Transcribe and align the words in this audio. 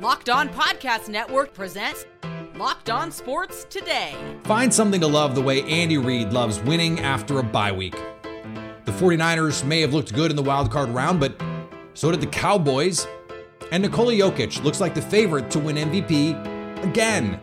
Locked 0.00 0.30
On 0.30 0.48
Podcast 0.48 1.10
Network 1.10 1.52
presents 1.52 2.06
Locked 2.56 2.88
On 2.88 3.12
Sports 3.12 3.66
Today. 3.68 4.14
Find 4.44 4.72
something 4.72 4.98
to 5.02 5.06
love 5.06 5.34
the 5.34 5.42
way 5.42 5.62
Andy 5.64 5.98
Reid 5.98 6.32
loves 6.32 6.58
winning 6.60 7.00
after 7.00 7.38
a 7.38 7.42
bye 7.42 7.70
week. 7.70 7.96
The 8.86 8.92
49ers 8.92 9.62
may 9.62 9.82
have 9.82 9.92
looked 9.92 10.14
good 10.14 10.30
in 10.30 10.38
the 10.38 10.42
wild 10.42 10.70
card 10.70 10.88
round, 10.88 11.20
but 11.20 11.38
so 11.92 12.10
did 12.10 12.22
the 12.22 12.28
Cowboys. 12.28 13.06
And 13.72 13.82
Nikola 13.82 14.14
Jokic 14.14 14.64
looks 14.64 14.80
like 14.80 14.94
the 14.94 15.02
favorite 15.02 15.50
to 15.50 15.58
win 15.58 15.76
MVP 15.76 16.82
again. 16.82 17.38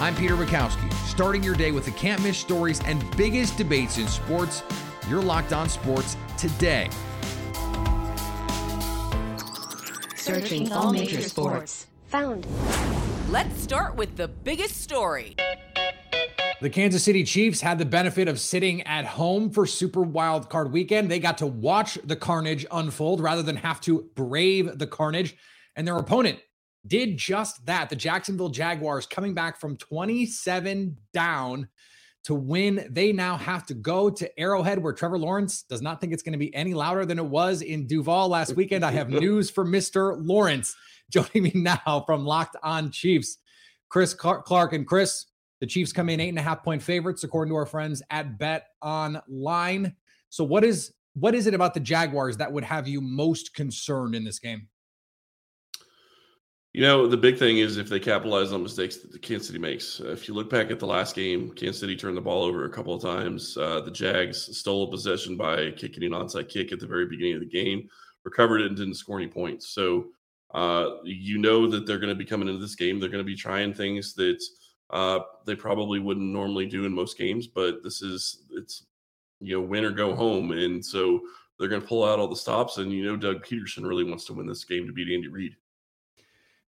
I'm 0.00 0.16
Peter 0.16 0.34
Bukowski, 0.34 0.92
starting 1.06 1.44
your 1.44 1.54
day 1.54 1.70
with 1.70 1.84
the 1.84 1.92
can't 1.92 2.20
miss 2.24 2.36
stories 2.36 2.80
and 2.84 3.00
biggest 3.16 3.56
debates 3.56 3.96
in 3.96 4.08
sports. 4.08 4.64
You're 5.08 5.22
locked 5.22 5.52
on 5.52 5.68
sports 5.68 6.16
today. 6.36 6.90
Searching 10.22 10.70
all 10.70 10.92
major 10.92 11.20
sports. 11.20 11.88
Found. 12.06 12.46
Let's 13.28 13.60
start 13.60 13.96
with 13.96 14.16
the 14.16 14.28
biggest 14.28 14.80
story. 14.80 15.34
The 16.60 16.70
Kansas 16.70 17.02
City 17.02 17.24
Chiefs 17.24 17.60
had 17.60 17.80
the 17.80 17.84
benefit 17.84 18.28
of 18.28 18.38
sitting 18.38 18.82
at 18.82 19.04
home 19.04 19.50
for 19.50 19.66
Super 19.66 20.02
Wild 20.02 20.48
Card 20.48 20.70
weekend. 20.70 21.10
They 21.10 21.18
got 21.18 21.38
to 21.38 21.46
watch 21.48 21.98
the 22.04 22.14
carnage 22.14 22.64
unfold 22.70 23.20
rather 23.20 23.42
than 23.42 23.56
have 23.56 23.80
to 23.80 24.08
brave 24.14 24.78
the 24.78 24.86
carnage. 24.86 25.34
And 25.74 25.84
their 25.84 25.96
opponent 25.96 26.38
did 26.86 27.18
just 27.18 27.66
that. 27.66 27.90
The 27.90 27.96
Jacksonville 27.96 28.50
Jaguars 28.50 29.06
coming 29.06 29.34
back 29.34 29.58
from 29.58 29.76
27 29.76 30.98
down 31.12 31.68
to 32.24 32.34
win. 32.34 32.86
They 32.90 33.12
now 33.12 33.36
have 33.36 33.66
to 33.66 33.74
go 33.74 34.10
to 34.10 34.40
Arrowhead, 34.40 34.82
where 34.82 34.92
Trevor 34.92 35.18
Lawrence 35.18 35.62
does 35.62 35.82
not 35.82 36.00
think 36.00 36.12
it's 36.12 36.22
going 36.22 36.32
to 36.32 36.38
be 36.38 36.54
any 36.54 36.74
louder 36.74 37.04
than 37.04 37.18
it 37.18 37.26
was 37.26 37.62
in 37.62 37.86
Duval 37.86 38.28
last 38.28 38.54
weekend. 38.54 38.84
I 38.84 38.92
have 38.92 39.08
news 39.10 39.50
for 39.50 39.64
Mr. 39.64 40.14
Lawrence 40.18 40.76
joining 41.10 41.42
me 41.42 41.52
now 41.54 42.04
from 42.06 42.24
Locked 42.24 42.56
On 42.62 42.90
Chiefs, 42.90 43.38
Chris 43.88 44.14
Clark. 44.14 44.72
And 44.72 44.86
Chris, 44.86 45.26
the 45.60 45.66
Chiefs 45.66 45.92
come 45.92 46.08
in 46.08 46.20
eight 46.20 46.28
and 46.28 46.38
a 46.38 46.42
half 46.42 46.62
point 46.62 46.82
favorites, 46.82 47.24
according 47.24 47.52
to 47.52 47.56
our 47.56 47.66
friends 47.66 48.02
at 48.10 48.38
Bet 48.38 48.66
Online. 48.80 49.94
So, 50.30 50.44
what 50.44 50.64
is 50.64 50.92
what 51.14 51.34
is 51.34 51.46
it 51.46 51.54
about 51.54 51.74
the 51.74 51.80
Jaguars 51.80 52.38
that 52.38 52.52
would 52.52 52.64
have 52.64 52.88
you 52.88 53.00
most 53.00 53.54
concerned 53.54 54.14
in 54.14 54.24
this 54.24 54.38
game? 54.38 54.68
You 56.72 56.80
know, 56.80 57.06
the 57.06 57.18
big 57.18 57.38
thing 57.38 57.58
is 57.58 57.76
if 57.76 57.90
they 57.90 58.00
capitalize 58.00 58.50
on 58.50 58.62
mistakes 58.62 58.96
that 58.96 59.12
the 59.12 59.18
Kansas 59.18 59.48
City 59.48 59.58
makes. 59.58 60.00
If 60.00 60.26
you 60.26 60.32
look 60.32 60.48
back 60.48 60.70
at 60.70 60.78
the 60.78 60.86
last 60.86 61.14
game, 61.14 61.50
Kansas 61.50 61.78
City 61.78 61.94
turned 61.94 62.16
the 62.16 62.22
ball 62.22 62.44
over 62.44 62.64
a 62.64 62.70
couple 62.70 62.94
of 62.94 63.02
times. 63.02 63.58
Uh, 63.58 63.82
the 63.82 63.90
Jags 63.90 64.56
stole 64.56 64.84
a 64.84 64.90
possession 64.90 65.36
by 65.36 65.72
kicking 65.72 66.02
an 66.04 66.12
onside 66.12 66.48
kick 66.48 66.72
at 66.72 66.80
the 66.80 66.86
very 66.86 67.04
beginning 67.06 67.34
of 67.34 67.40
the 67.40 67.46
game, 67.46 67.90
recovered 68.24 68.62
it 68.62 68.68
and 68.68 68.76
didn't 68.76 68.94
score 68.94 69.18
any 69.18 69.28
points. 69.28 69.68
So 69.68 70.06
uh, 70.54 70.96
you 71.04 71.36
know 71.36 71.66
that 71.68 71.86
they're 71.86 71.98
going 71.98 72.08
to 72.08 72.14
be 72.14 72.24
coming 72.24 72.48
into 72.48 72.60
this 72.60 72.74
game. 72.74 72.98
They're 72.98 73.10
going 73.10 73.24
to 73.24 73.30
be 73.30 73.36
trying 73.36 73.74
things 73.74 74.14
that 74.14 74.42
uh, 74.88 75.20
they 75.44 75.54
probably 75.54 75.98
wouldn't 75.98 76.32
normally 76.32 76.64
do 76.64 76.86
in 76.86 76.94
most 76.94 77.18
games, 77.18 77.46
but 77.46 77.82
this 77.82 78.00
is 78.00 78.44
it's 78.50 78.86
you 79.40 79.56
know 79.56 79.60
win 79.60 79.84
or 79.84 79.90
go 79.90 80.14
home, 80.14 80.52
and 80.52 80.82
so 80.82 81.20
they're 81.58 81.68
going 81.68 81.82
to 81.82 81.88
pull 81.88 82.04
out 82.04 82.18
all 82.18 82.28
the 82.28 82.36
stops. 82.36 82.78
And 82.78 82.90
you 82.92 83.04
know 83.04 83.16
Doug 83.16 83.44
Pederson 83.44 83.86
really 83.86 84.04
wants 84.04 84.24
to 84.26 84.32
win 84.32 84.46
this 84.46 84.64
game 84.64 84.86
to 84.86 84.92
beat 84.92 85.12
Andy 85.12 85.28
Reid. 85.28 85.54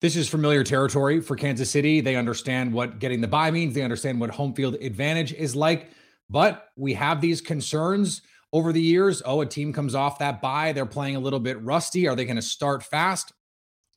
This 0.01 0.17
is 0.17 0.31
familiar 0.31 0.65
territory 0.65 1.21
for 1.21 1.37
Kansas 1.37 1.71
City. 1.71 2.01
They 2.01 2.17
understand 2.17 2.73
what 2.73 3.01
getting 3.01 3.21
the 3.21 3.29
bye 3.29 3.51
means, 3.51 3.75
they 3.75 3.83
understand 3.83 4.19
what 4.19 4.31
home 4.31 4.55
field 4.55 4.77
advantage 4.77 5.35
is 5.35 5.55
like. 5.55 5.91
But 6.31 6.69
we 6.77 6.95
have 6.95 7.21
these 7.21 7.41
concerns 7.41 8.23
over 8.53 8.73
the 8.73 8.81
years. 8.81 9.23
Oh, 9.27 9.43
a 9.43 9.47
team 9.47 9.73
comes 9.73 9.95
off 9.95 10.19
that 10.21 10.41
bye, 10.41 10.73
they're 10.73 10.87
playing 10.87 11.17
a 11.17 11.21
little 11.21 11.41
bit 11.41 11.63
rusty. 11.63 12.09
Are 12.09 12.17
they 12.17 12.25
going 12.25 12.37
to 12.37 12.43
start 12.43 12.83
fast? 12.83 13.33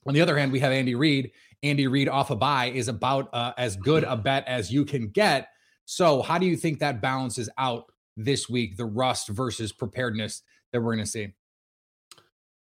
On 0.06 0.14
the 0.14 0.20
other 0.20 0.38
hand, 0.38 0.52
we 0.52 0.60
have 0.60 0.74
Andy 0.74 0.96
Reid. 0.96 1.32
Andy 1.62 1.88
Reid 1.88 2.10
off 2.10 2.32
a 2.32 2.36
bye 2.36 2.66
is 2.66 2.90
about 2.90 3.34
uh, 3.34 3.54
as 3.58 3.78
good 3.78 4.04
a 4.04 4.18
bet 4.18 4.46
as 4.46 4.72
you 4.72 4.84
can 4.84 5.08
get. 5.08 5.48
So, 5.86 6.22
how 6.22 6.38
do 6.38 6.46
you 6.46 6.58
think 6.58 6.80
that 6.80 7.02
balances 7.02 7.50
out 7.58 7.86
this 8.18 8.50
week, 8.50 8.76
the 8.76 8.86
rust 8.86 9.30
versus 9.30 9.72
preparedness 9.72 10.42
that 10.74 10.82
we're 10.82 10.96
going 10.96 11.06
to 11.06 11.10
see? 11.10 11.34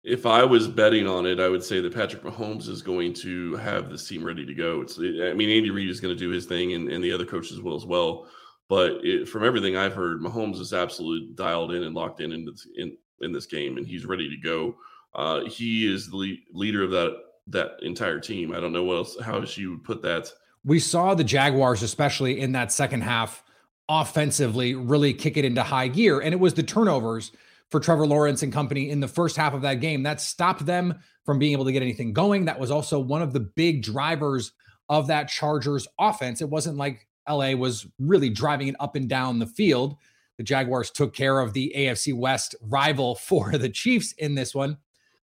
If 0.04 0.26
I 0.26 0.44
was 0.44 0.68
betting 0.68 1.06
on 1.06 1.26
it, 1.26 1.40
I 1.40 1.48
would 1.48 1.62
say 1.62 1.80
that 1.80 1.94
Patrick 1.94 2.22
Mahomes 2.22 2.68
is 2.68 2.82
going 2.82 3.12
to 3.14 3.56
have 3.56 3.90
this 3.90 4.06
team 4.06 4.24
ready 4.24 4.46
to 4.46 4.54
go. 4.54 4.80
It's, 4.80 4.98
I 4.98 5.34
mean, 5.34 5.50
Andy 5.50 5.70
Reid 5.70 5.90
is 5.90 6.00
going 6.00 6.14
to 6.14 6.18
do 6.18 6.30
his 6.30 6.46
thing, 6.46 6.74
and, 6.74 6.88
and 6.88 7.02
the 7.02 7.12
other 7.12 7.26
coaches 7.26 7.60
will 7.60 7.76
as 7.76 7.84
well. 7.84 8.28
But 8.68 9.04
it, 9.04 9.28
from 9.28 9.44
everything 9.44 9.76
I've 9.76 9.94
heard, 9.94 10.20
Mahomes 10.20 10.60
is 10.60 10.72
absolutely 10.72 11.34
dialed 11.34 11.72
in 11.72 11.82
and 11.82 11.94
locked 11.94 12.20
in 12.20 12.32
in 12.32 12.44
this, 12.44 12.66
in, 12.76 12.96
in 13.22 13.32
this 13.32 13.46
game, 13.46 13.76
and 13.76 13.86
he's 13.86 14.06
ready 14.06 14.28
to 14.28 14.36
go. 14.36 14.76
Uh, 15.14 15.44
he 15.46 15.92
is 15.92 16.08
the 16.10 16.16
lead, 16.16 16.40
leader 16.52 16.82
of 16.82 16.90
that 16.90 17.16
that 17.50 17.78
entire 17.80 18.20
team. 18.20 18.52
I 18.54 18.60
don't 18.60 18.72
know 18.72 18.84
what 18.84 18.96
else 18.96 19.16
how 19.22 19.42
you 19.42 19.70
would 19.70 19.84
put 19.84 20.02
that. 20.02 20.30
We 20.64 20.78
saw 20.78 21.14
the 21.14 21.24
Jaguars, 21.24 21.82
especially 21.82 22.40
in 22.40 22.52
that 22.52 22.70
second 22.70 23.00
half, 23.00 23.42
offensively, 23.88 24.74
really 24.74 25.14
kick 25.14 25.38
it 25.38 25.46
into 25.46 25.62
high 25.62 25.88
gear, 25.88 26.20
and 26.20 26.34
it 26.34 26.40
was 26.40 26.54
the 26.54 26.62
turnovers 26.62 27.32
for 27.70 27.80
Trevor 27.80 28.06
Lawrence 28.06 28.42
and 28.42 28.52
company 28.52 28.90
in 28.90 29.00
the 29.00 29.08
first 29.08 29.36
half 29.36 29.54
of 29.54 29.62
that 29.62 29.80
game. 29.80 30.02
That 30.02 30.20
stopped 30.20 30.64
them 30.64 30.98
from 31.24 31.38
being 31.38 31.52
able 31.52 31.66
to 31.66 31.72
get 31.72 31.82
anything 31.82 32.12
going. 32.12 32.46
That 32.46 32.58
was 32.58 32.70
also 32.70 32.98
one 32.98 33.22
of 33.22 33.32
the 33.32 33.40
big 33.40 33.82
drivers 33.82 34.52
of 34.88 35.08
that 35.08 35.28
Chargers 35.28 35.86
offense. 35.98 36.40
It 36.40 36.48
wasn't 36.48 36.78
like 36.78 37.06
LA 37.28 37.52
was 37.52 37.86
really 37.98 38.30
driving 38.30 38.68
it 38.68 38.76
up 38.80 38.96
and 38.96 39.08
down 39.08 39.38
the 39.38 39.46
field. 39.46 39.96
The 40.38 40.44
Jaguars 40.44 40.90
took 40.90 41.14
care 41.14 41.40
of 41.40 41.52
the 41.52 41.72
AFC 41.76 42.14
West 42.14 42.54
rival 42.62 43.14
for 43.16 43.58
the 43.58 43.68
Chiefs 43.68 44.12
in 44.12 44.34
this 44.34 44.54
one. 44.54 44.78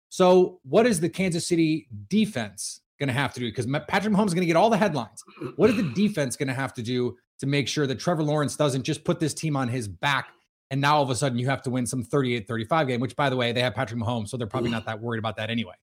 So, 0.09 0.59
what 0.63 0.85
is 0.85 0.99
the 0.99 1.09
Kansas 1.09 1.47
City 1.47 1.87
defense 2.07 2.81
going 2.99 3.07
to 3.07 3.13
have 3.13 3.33
to 3.33 3.39
do? 3.39 3.47
Because 3.47 3.65
Patrick 3.87 4.13
Mahomes 4.13 4.27
is 4.27 4.33
going 4.33 4.41
to 4.41 4.47
get 4.47 4.55
all 4.55 4.69
the 4.69 4.77
headlines. 4.77 5.23
What 5.55 5.69
is 5.69 5.77
the 5.77 5.91
defense 5.95 6.35
going 6.35 6.49
to 6.49 6.53
have 6.53 6.73
to 6.75 6.83
do 6.83 7.17
to 7.39 7.47
make 7.47 7.67
sure 7.67 7.87
that 7.87 7.99
Trevor 7.99 8.23
Lawrence 8.23 8.55
doesn't 8.55 8.83
just 8.83 9.03
put 9.03 9.19
this 9.19 9.33
team 9.33 9.55
on 9.55 9.69
his 9.69 9.87
back 9.87 10.27
and 10.73 10.81
now 10.81 10.95
all 10.95 11.03
of 11.03 11.09
a 11.11 11.15
sudden 11.15 11.37
you 11.37 11.45
have 11.45 11.61
to 11.61 11.69
win 11.69 11.85
some 11.85 12.03
38 12.03 12.47
35 12.47 12.87
game, 12.87 12.99
which 12.99 13.15
by 13.15 13.29
the 13.29 13.35
way, 13.35 13.51
they 13.51 13.61
have 13.61 13.75
Patrick 13.75 13.99
Mahomes. 14.01 14.29
So 14.29 14.37
they're 14.37 14.47
probably 14.47 14.71
not 14.71 14.85
that 14.87 14.99
worried 14.99 15.19
about 15.19 15.37
that 15.37 15.51
anyway. 15.51 15.75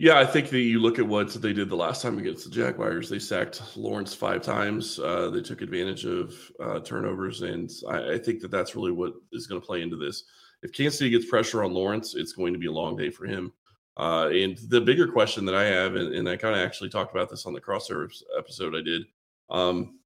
Yeah, 0.00 0.18
I 0.18 0.26
think 0.26 0.48
that 0.48 0.58
you 0.58 0.80
look 0.80 0.98
at 0.98 1.06
what 1.06 1.32
they 1.34 1.52
did 1.52 1.68
the 1.68 1.76
last 1.76 2.02
time 2.02 2.18
against 2.18 2.44
the 2.44 2.50
Jaguars. 2.50 3.08
They 3.08 3.20
sacked 3.20 3.62
Lawrence 3.76 4.12
five 4.12 4.42
times. 4.42 4.98
Uh, 4.98 5.30
they 5.30 5.40
took 5.40 5.62
advantage 5.62 6.04
of 6.04 6.34
uh, 6.58 6.80
turnovers, 6.80 7.42
and 7.42 7.70
I, 7.88 8.14
I, 8.14 8.18
think 8.18 8.40
that 8.40 8.50
that's 8.50 8.74
really 8.74 8.90
what 8.90 9.12
is 9.30 9.46
going 9.46 9.60
to 9.60 9.66
play 9.66 9.82
into 9.82 9.96
this. 9.96 10.24
If 10.64 10.72
Kansas 10.72 10.98
City 10.98 11.10
gets 11.10 11.26
pressure 11.26 11.62
on 11.62 11.72
Lawrence, 11.72 12.16
it's 12.16 12.32
going 12.32 12.52
to 12.54 12.58
be 12.58 12.66
a 12.66 12.72
long 12.72 12.96
day 12.96 13.10
for 13.10 13.24
him. 13.24 13.52
Uh, 13.96 14.30
and 14.32 14.58
the 14.68 14.80
bigger 14.80 15.06
question 15.06 15.44
that 15.44 15.54
I 15.54 15.64
have, 15.64 15.94
and, 15.94 16.12
and 16.12 16.28
I 16.28 16.36
kind 16.36 16.56
of 16.56 16.60
actually 16.66 16.88
talked 16.88 17.14
about 17.14 17.28
this 17.28 17.46
on 17.46 17.52
the 17.52 17.60
crossover 17.60 18.10
episode 18.36 18.74
I 18.74 18.80
did, 18.80 19.02
um, 19.50 20.00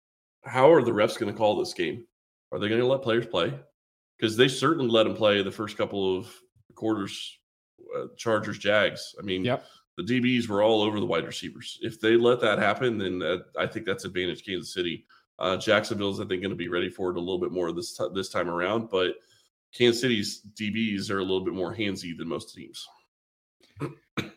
how 0.45 0.71
are 0.71 0.83
the 0.83 0.91
refs 0.91 1.19
going 1.19 1.33
to 1.33 1.39
call 1.39 1.57
this 1.57 1.73
game? 1.73 2.05
Are 2.55 2.61
they 2.61 2.69
going 2.69 2.81
to 2.81 2.87
let 2.87 3.03
players 3.03 3.27
play? 3.27 3.53
Because 4.17 4.37
they 4.37 4.47
certainly 4.47 4.89
let 4.89 5.05
them 5.05 5.17
play 5.17 5.43
the 5.43 5.51
first 5.51 5.77
couple 5.77 6.17
of 6.17 6.33
quarters. 6.77 7.37
Uh, 7.97 8.07
Chargers, 8.17 8.59
Jags. 8.59 9.15
I 9.19 9.23
mean, 9.23 9.45
yep. 9.45 9.65
the 9.97 10.05
DBs 10.05 10.49
were 10.49 10.63
all 10.63 10.83
over 10.83 11.01
the 11.01 11.07
wide 11.07 11.27
receivers. 11.27 11.79
If 11.83 12.01
they 12.01 12.17
let 12.17 12.41
that 12.41 12.61
happen, 12.61 12.97
then 12.97 13.23
uh, 13.23 13.39
I 13.59 13.67
think 13.67 13.87
that's 13.87 14.05
advantage 14.05 14.47
Kansas 14.47 14.73
City. 14.73 15.05
Uh, 15.41 15.57
Jacksonville's 15.57 16.21
I 16.21 16.27
think 16.27 16.43
going 16.43 16.51
to 16.51 16.57
be 16.57 16.69
ready 16.69 16.89
for 16.89 17.11
it 17.11 17.17
a 17.17 17.21
little 17.21 17.41
bit 17.41 17.51
more 17.51 17.73
this 17.73 17.97
t- 17.97 18.07
this 18.15 18.29
time 18.29 18.49
around, 18.49 18.89
but 18.89 19.17
Kansas 19.75 20.01
City's 20.01 20.43
DBs 20.55 21.11
are 21.11 21.19
a 21.19 21.23
little 21.23 21.45
bit 21.45 21.55
more 21.55 21.75
handsy 21.75 22.17
than 22.17 22.29
most 22.29 22.55
teams. 22.55 22.87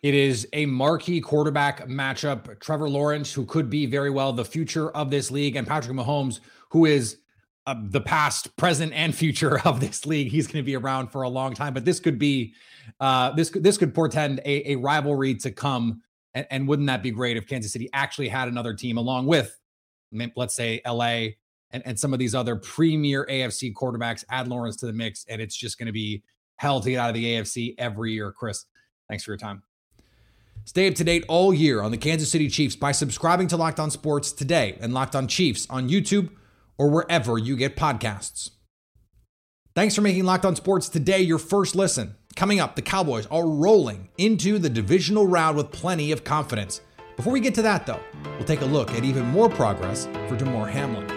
It 0.01 0.15
is 0.15 0.47
a 0.53 0.65
marquee 0.65 1.21
quarterback 1.21 1.87
matchup. 1.87 2.59
Trevor 2.59 2.89
Lawrence, 2.89 3.31
who 3.31 3.45
could 3.45 3.69
be 3.69 3.85
very 3.85 4.09
well 4.09 4.33
the 4.33 4.43
future 4.43 4.89
of 4.89 5.11
this 5.11 5.29
league, 5.29 5.55
and 5.55 5.67
Patrick 5.67 5.95
Mahomes, 5.95 6.39
who 6.69 6.85
is 6.85 7.17
uh, 7.67 7.75
the 7.89 8.01
past, 8.01 8.55
present, 8.55 8.93
and 8.93 9.13
future 9.13 9.59
of 9.65 9.79
this 9.79 10.05
league. 10.05 10.31
He's 10.31 10.47
going 10.47 10.63
to 10.63 10.65
be 10.65 10.75
around 10.75 11.09
for 11.09 11.21
a 11.21 11.29
long 11.29 11.53
time, 11.53 11.73
but 11.73 11.85
this 11.85 11.99
could 11.99 12.17
be 12.17 12.53
uh, 12.99 13.31
this 13.31 13.49
this 13.49 13.77
could 13.77 13.93
portend 13.93 14.39
a, 14.45 14.71
a 14.71 14.75
rivalry 14.77 15.35
to 15.35 15.51
come. 15.51 16.01
And, 16.33 16.47
and, 16.49 16.67
wouldn't 16.67 16.87
that 16.87 17.03
be 17.03 17.11
great 17.11 17.35
if 17.35 17.47
Kansas 17.47 17.73
City 17.73 17.89
actually 17.93 18.27
had 18.29 18.47
another 18.47 18.73
team 18.73 18.97
along 18.97 19.25
with, 19.25 19.57
let's 20.35 20.55
say, 20.55 20.81
LA 20.85 21.29
and, 21.71 21.81
and 21.85 21.99
some 21.99 22.13
of 22.13 22.19
these 22.19 22.35
other 22.35 22.55
premier 22.55 23.25
AFC 23.29 23.73
quarterbacks, 23.73 24.23
add 24.29 24.47
Lawrence 24.47 24.75
to 24.77 24.85
the 24.85 24.93
mix, 24.93 25.25
and 25.29 25.41
it's 25.41 25.55
just 25.55 25.79
going 25.79 25.87
to 25.87 25.93
be 25.93 26.23
hell 26.57 26.79
to 26.79 26.91
get 26.91 26.99
out 26.99 27.09
of 27.09 27.15
the 27.15 27.25
AFC 27.25 27.75
every 27.77 28.13
year. 28.13 28.31
Chris, 28.31 28.65
thanks 29.09 29.23
for 29.23 29.31
your 29.31 29.37
time. 29.37 29.63
Stay 30.65 30.87
up 30.87 30.95
to 30.95 31.03
date 31.03 31.25
all 31.27 31.53
year 31.53 31.81
on 31.81 31.91
the 31.91 31.97
Kansas 31.97 32.29
City 32.29 32.49
Chiefs 32.49 32.75
by 32.75 32.91
subscribing 32.91 33.47
to 33.47 33.57
Locked 33.57 33.79
On 33.79 33.89
Sports 33.89 34.31
today 34.31 34.77
and 34.79 34.93
Locked 34.93 35.15
On 35.15 35.27
Chiefs 35.27 35.65
on 35.69 35.89
YouTube 35.89 36.29
or 36.77 36.89
wherever 36.89 37.37
you 37.37 37.55
get 37.55 37.75
podcasts. 37.75 38.51
Thanks 39.75 39.95
for 39.95 40.01
making 40.01 40.23
Locked 40.23 40.45
On 40.45 40.55
Sports 40.55 40.89
today 40.89 41.21
your 41.21 41.37
first 41.37 41.75
listen. 41.75 42.15
Coming 42.35 42.59
up, 42.59 42.75
the 42.75 42.81
Cowboys 42.81 43.27
are 43.27 43.47
rolling 43.47 44.09
into 44.17 44.59
the 44.59 44.69
divisional 44.69 45.27
round 45.27 45.57
with 45.57 45.71
plenty 45.71 46.11
of 46.11 46.23
confidence. 46.23 46.81
Before 47.15 47.33
we 47.33 47.39
get 47.39 47.55
to 47.55 47.61
that, 47.63 47.85
though, 47.85 47.99
we'll 48.35 48.45
take 48.45 48.61
a 48.61 48.65
look 48.65 48.91
at 48.91 49.03
even 49.03 49.25
more 49.25 49.49
progress 49.49 50.07
for 50.27 50.35
Damar 50.35 50.67
Hamlin. 50.67 51.16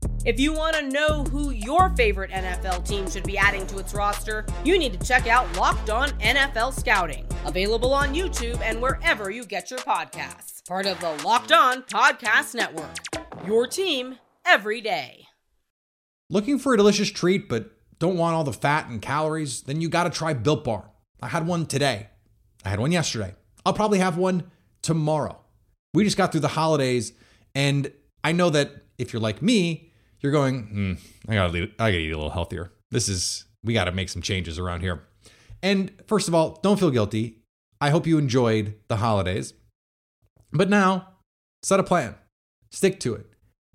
If 0.23 0.39
you 0.39 0.53
want 0.53 0.75
to 0.75 0.83
know 0.87 1.23
who 1.23 1.49
your 1.49 1.89
favorite 1.95 2.29
NFL 2.29 2.87
team 2.87 3.09
should 3.09 3.23
be 3.23 3.39
adding 3.39 3.65
to 3.65 3.79
its 3.79 3.95
roster, 3.95 4.45
you 4.63 4.77
need 4.77 4.93
to 4.93 5.07
check 5.07 5.25
out 5.25 5.51
Locked 5.57 5.89
On 5.89 6.09
NFL 6.19 6.79
Scouting, 6.79 7.25
available 7.43 7.91
on 7.91 8.13
YouTube 8.13 8.61
and 8.61 8.79
wherever 8.79 9.31
you 9.31 9.43
get 9.43 9.71
your 9.71 9.79
podcasts. 9.79 10.63
Part 10.67 10.85
of 10.85 10.99
the 10.99 11.09
Locked 11.25 11.51
On 11.51 11.81
Podcast 11.81 12.53
Network. 12.53 12.97
Your 13.47 13.65
team 13.65 14.19
every 14.45 14.79
day. 14.79 15.25
Looking 16.29 16.59
for 16.59 16.75
a 16.75 16.77
delicious 16.77 17.09
treat 17.09 17.49
but 17.49 17.71
don't 17.97 18.15
want 18.15 18.35
all 18.35 18.43
the 18.43 18.53
fat 18.53 18.89
and 18.89 19.01
calories? 19.01 19.61
Then 19.63 19.81
you 19.81 19.89
got 19.89 20.03
to 20.03 20.11
try 20.11 20.33
Built 20.33 20.63
Bar. 20.63 20.91
I 21.19 21.29
had 21.29 21.47
one 21.47 21.65
today. 21.65 22.09
I 22.63 22.69
had 22.69 22.79
one 22.79 22.91
yesterday. 22.91 23.33
I'll 23.65 23.73
probably 23.73 23.97
have 23.97 24.17
one 24.17 24.51
tomorrow. 24.83 25.39
We 25.95 26.03
just 26.03 26.15
got 26.15 26.31
through 26.31 26.41
the 26.41 26.47
holidays 26.49 27.13
and 27.55 27.91
I 28.23 28.33
know 28.33 28.51
that 28.51 28.83
if 28.99 29.13
you're 29.13 29.19
like 29.19 29.41
me, 29.41 29.87
you're 30.21 30.31
going, 30.31 30.63
hmm, 30.63 31.31
I 31.31 31.35
gotta, 31.35 31.63
I 31.79 31.91
gotta 31.91 31.97
eat 31.97 32.11
a 32.11 32.17
little 32.17 32.31
healthier. 32.31 32.71
This 32.91 33.09
is, 33.09 33.45
we 33.63 33.73
gotta 33.73 33.91
make 33.91 34.09
some 34.09 34.21
changes 34.21 34.59
around 34.59 34.81
here. 34.81 35.03
And 35.63 35.91
first 36.07 36.27
of 36.27 36.35
all, 36.35 36.59
don't 36.63 36.79
feel 36.79 36.91
guilty. 36.91 37.37
I 37.79 37.89
hope 37.89 38.07
you 38.07 38.17
enjoyed 38.17 38.75
the 38.87 38.97
holidays. 38.97 39.53
But 40.51 40.69
now, 40.69 41.07
set 41.63 41.79
a 41.79 41.83
plan, 41.83 42.15
stick 42.71 42.99
to 43.01 43.13
it. 43.15 43.25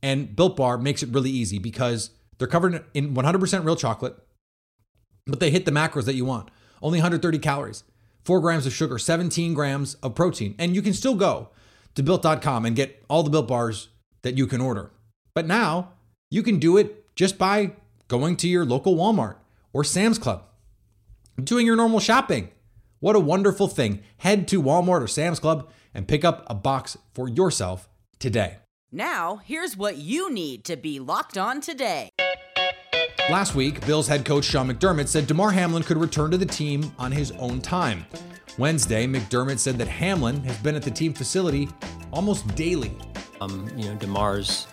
And 0.02 0.36
Built 0.36 0.56
Bar 0.56 0.78
makes 0.78 1.02
it 1.02 1.08
really 1.10 1.30
easy 1.30 1.58
because 1.58 2.10
they're 2.38 2.46
covered 2.46 2.84
in 2.94 3.14
100% 3.14 3.64
real 3.64 3.76
chocolate, 3.76 4.16
but 5.26 5.40
they 5.40 5.50
hit 5.50 5.64
the 5.64 5.72
macros 5.72 6.04
that 6.04 6.14
you 6.14 6.24
want. 6.24 6.50
Only 6.82 6.98
130 6.98 7.38
calories, 7.38 7.82
4 8.24 8.40
grams 8.40 8.66
of 8.66 8.72
sugar, 8.72 8.98
17 8.98 9.54
grams 9.54 9.94
of 9.96 10.14
protein. 10.14 10.54
And 10.58 10.74
you 10.74 10.82
can 10.82 10.92
still 10.92 11.14
go 11.14 11.48
to 11.94 12.02
built.com 12.02 12.66
and 12.66 12.76
get 12.76 13.02
all 13.08 13.22
the 13.22 13.30
Built 13.30 13.48
Bars 13.48 13.88
that 14.22 14.36
you 14.36 14.46
can 14.46 14.60
order. 14.60 14.92
But 15.34 15.46
now, 15.46 15.92
you 16.30 16.42
can 16.42 16.58
do 16.58 16.76
it 16.76 17.14
just 17.14 17.38
by 17.38 17.72
going 18.08 18.36
to 18.36 18.48
your 18.48 18.64
local 18.64 18.96
Walmart 18.96 19.36
or 19.72 19.84
Sam's 19.84 20.18
Club, 20.18 20.44
doing 21.42 21.66
your 21.66 21.76
normal 21.76 22.00
shopping. 22.00 22.50
What 23.00 23.16
a 23.16 23.20
wonderful 23.20 23.68
thing. 23.68 24.02
Head 24.18 24.48
to 24.48 24.62
Walmart 24.62 25.02
or 25.02 25.06
Sam's 25.06 25.38
Club 25.38 25.68
and 25.94 26.08
pick 26.08 26.24
up 26.24 26.44
a 26.48 26.54
box 26.54 26.96
for 27.14 27.28
yourself 27.28 27.88
today. 28.18 28.56
Now, 28.90 29.40
here's 29.44 29.76
what 29.76 29.96
you 29.96 30.32
need 30.32 30.64
to 30.64 30.76
be 30.76 30.98
locked 30.98 31.36
on 31.36 31.60
today. 31.60 32.10
Last 33.28 33.54
week, 33.54 33.84
Bills 33.84 34.06
head 34.06 34.24
coach 34.24 34.44
Sean 34.44 34.68
McDermott 34.68 35.08
said 35.08 35.26
Damar 35.26 35.50
Hamlin 35.50 35.82
could 35.82 35.96
return 35.96 36.30
to 36.30 36.38
the 36.38 36.46
team 36.46 36.92
on 36.98 37.10
his 37.10 37.32
own 37.32 37.60
time. 37.60 38.06
Wednesday, 38.58 39.06
McDermott 39.06 39.58
said 39.58 39.76
that 39.78 39.88
Hamlin 39.88 40.42
has 40.44 40.56
been 40.58 40.76
at 40.76 40.82
the 40.82 40.90
team 40.90 41.12
facility 41.12 41.68
almost 42.12 42.46
daily. 42.54 42.92
Um, 43.40 43.68
you 43.76 43.88
know, 43.88 43.96
Damar's 43.96 44.66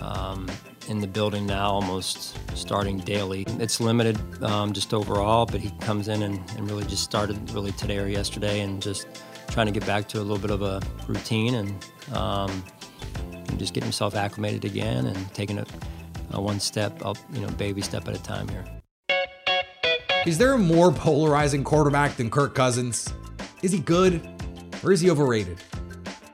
um, 0.00 0.48
in 0.88 1.00
the 1.00 1.06
building 1.06 1.46
now, 1.46 1.70
almost 1.70 2.38
starting 2.56 2.98
daily. 2.98 3.44
It's 3.58 3.80
limited 3.80 4.18
um, 4.42 4.72
just 4.72 4.92
overall, 4.94 5.46
but 5.46 5.60
he 5.60 5.70
comes 5.80 6.08
in 6.08 6.22
and, 6.22 6.38
and, 6.56 6.70
really 6.70 6.84
just 6.84 7.02
started 7.02 7.50
really 7.50 7.72
today 7.72 7.98
or 7.98 8.06
yesterday 8.06 8.60
and 8.60 8.80
just 8.82 9.06
trying 9.48 9.66
to 9.66 9.72
get 9.72 9.86
back 9.86 10.08
to 10.08 10.18
a 10.18 10.22
little 10.22 10.38
bit 10.38 10.50
of 10.50 10.62
a 10.62 10.80
routine 11.06 11.54
and, 11.54 11.86
um, 12.12 12.64
and 13.48 13.58
just 13.58 13.74
getting 13.74 13.86
himself 13.86 14.14
acclimated 14.14 14.64
again 14.64 15.06
and 15.06 15.34
taking 15.34 15.58
it 15.58 15.68
uh, 16.34 16.40
one 16.40 16.58
step 16.60 17.04
up, 17.04 17.16
you 17.32 17.40
know, 17.40 17.48
baby 17.50 17.82
step 17.82 18.08
at 18.08 18.14
a 18.14 18.22
time 18.22 18.48
here. 18.48 18.64
Is 20.26 20.38
there 20.38 20.54
a 20.54 20.58
more 20.58 20.92
polarizing 20.92 21.64
quarterback 21.64 22.16
than 22.16 22.30
Kirk 22.30 22.54
Cousins? 22.54 23.12
Is 23.62 23.72
he 23.72 23.78
good 23.78 24.26
or 24.82 24.92
is 24.92 25.00
he 25.00 25.10
overrated? 25.10 25.58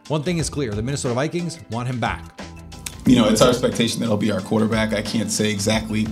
One 0.09 0.23
thing 0.23 0.39
is 0.39 0.49
clear 0.49 0.73
the 0.73 0.83
Minnesota 0.83 1.15
Vikings 1.15 1.59
want 1.71 1.89
him 1.89 2.01
back 2.01 2.38
you 3.08 3.16
know, 3.16 3.26
it's 3.26 3.40
our 3.40 3.49
expectation 3.49 4.00
that 4.00 4.06
he'll 4.06 4.19
be 4.19 4.31
our 4.31 4.40
quarterback. 4.43 4.93
I 4.93 5.00
can't 5.00 5.31
say 5.31 5.50
exactly 5.50 6.06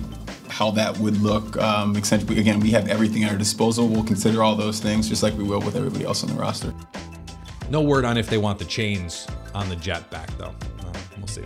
how 0.49 0.71
that 0.71 0.97
would 0.97 1.21
look. 1.21 1.55
Um, 1.57 1.95
again, 1.95 2.59
we 2.59 2.71
have 2.71 2.87
everything 2.87 3.23
at 3.23 3.31
our 3.31 3.37
disposal. 3.37 3.87
We'll 3.87 4.03
consider 4.03 4.41
all 4.41 4.55
those 4.55 4.79
things 4.79 5.07
just 5.07 5.21
like 5.21 5.37
we 5.37 5.43
will 5.43 5.61
with 5.61 5.75
everybody 5.75 6.05
else 6.05 6.23
on 6.23 6.29
the 6.29 6.35
roster. 6.35 6.73
No 7.69 7.81
word 7.81 8.03
on 8.03 8.17
if 8.17 8.27
they 8.29 8.39
want 8.39 8.57
the 8.57 8.65
chains 8.65 9.27
on 9.53 9.69
the 9.69 9.75
jet 9.75 10.09
back, 10.09 10.35
though. 10.37 10.55
Uh, 10.79 10.93
we'll 11.17 11.27
see. 11.27 11.43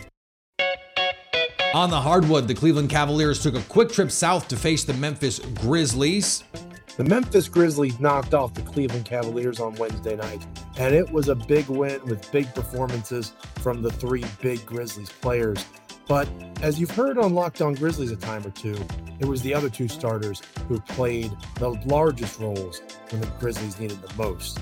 On 1.74 1.90
the 1.90 2.00
hardwood, 2.00 2.48
the 2.48 2.54
Cleveland 2.54 2.90
Cavaliers 2.90 3.44
took 3.44 3.56
a 3.56 3.62
quick 3.64 3.90
trip 3.90 4.12
south 4.12 4.48
to 4.48 4.56
face 4.56 4.86
the 4.86 4.94
Memphis 4.94 5.40
Grizzlies. 5.40 6.46
The 6.96 7.04
Memphis 7.04 7.50
Grizzlies 7.50 8.00
knocked 8.00 8.34
off 8.34 8.54
the 8.54 8.62
Cleveland 8.62 9.06
Cavaliers 9.06 9.60
on 9.60 9.76
Wednesday 9.76 10.16
night, 10.16 10.46
and 10.78 10.96
it 10.96 11.12
was 11.12 11.28
a 11.28 11.36
big 11.36 11.68
win 11.68 12.04
with 12.06 12.32
big 12.32 12.54
performances 12.54 13.34
from 13.60 13.82
the 13.82 13.92
three 13.92 14.24
big 14.42 14.66
Grizzlies 14.66 15.10
players. 15.10 15.66
But 16.08 16.28
as 16.62 16.80
you've 16.80 16.92
heard 16.92 17.18
on 17.18 17.34
Locked 17.34 17.62
On 17.62 17.74
Grizzlies 17.74 18.12
a 18.12 18.18
time 18.18 18.46
or 18.46 18.50
two, 18.52 18.78
it 19.20 19.26
was 19.26 19.42
the 19.42 19.54
other 19.54 19.70
two 19.70 19.88
starters 19.88 20.42
who 20.68 20.80
played 20.82 21.32
the 21.56 21.70
largest 21.86 22.40
roles 22.40 22.82
when 23.10 23.22
the 23.22 23.28
Grizzlies 23.40 23.80
needed 23.80 24.02
the 24.02 24.14
most. 24.16 24.60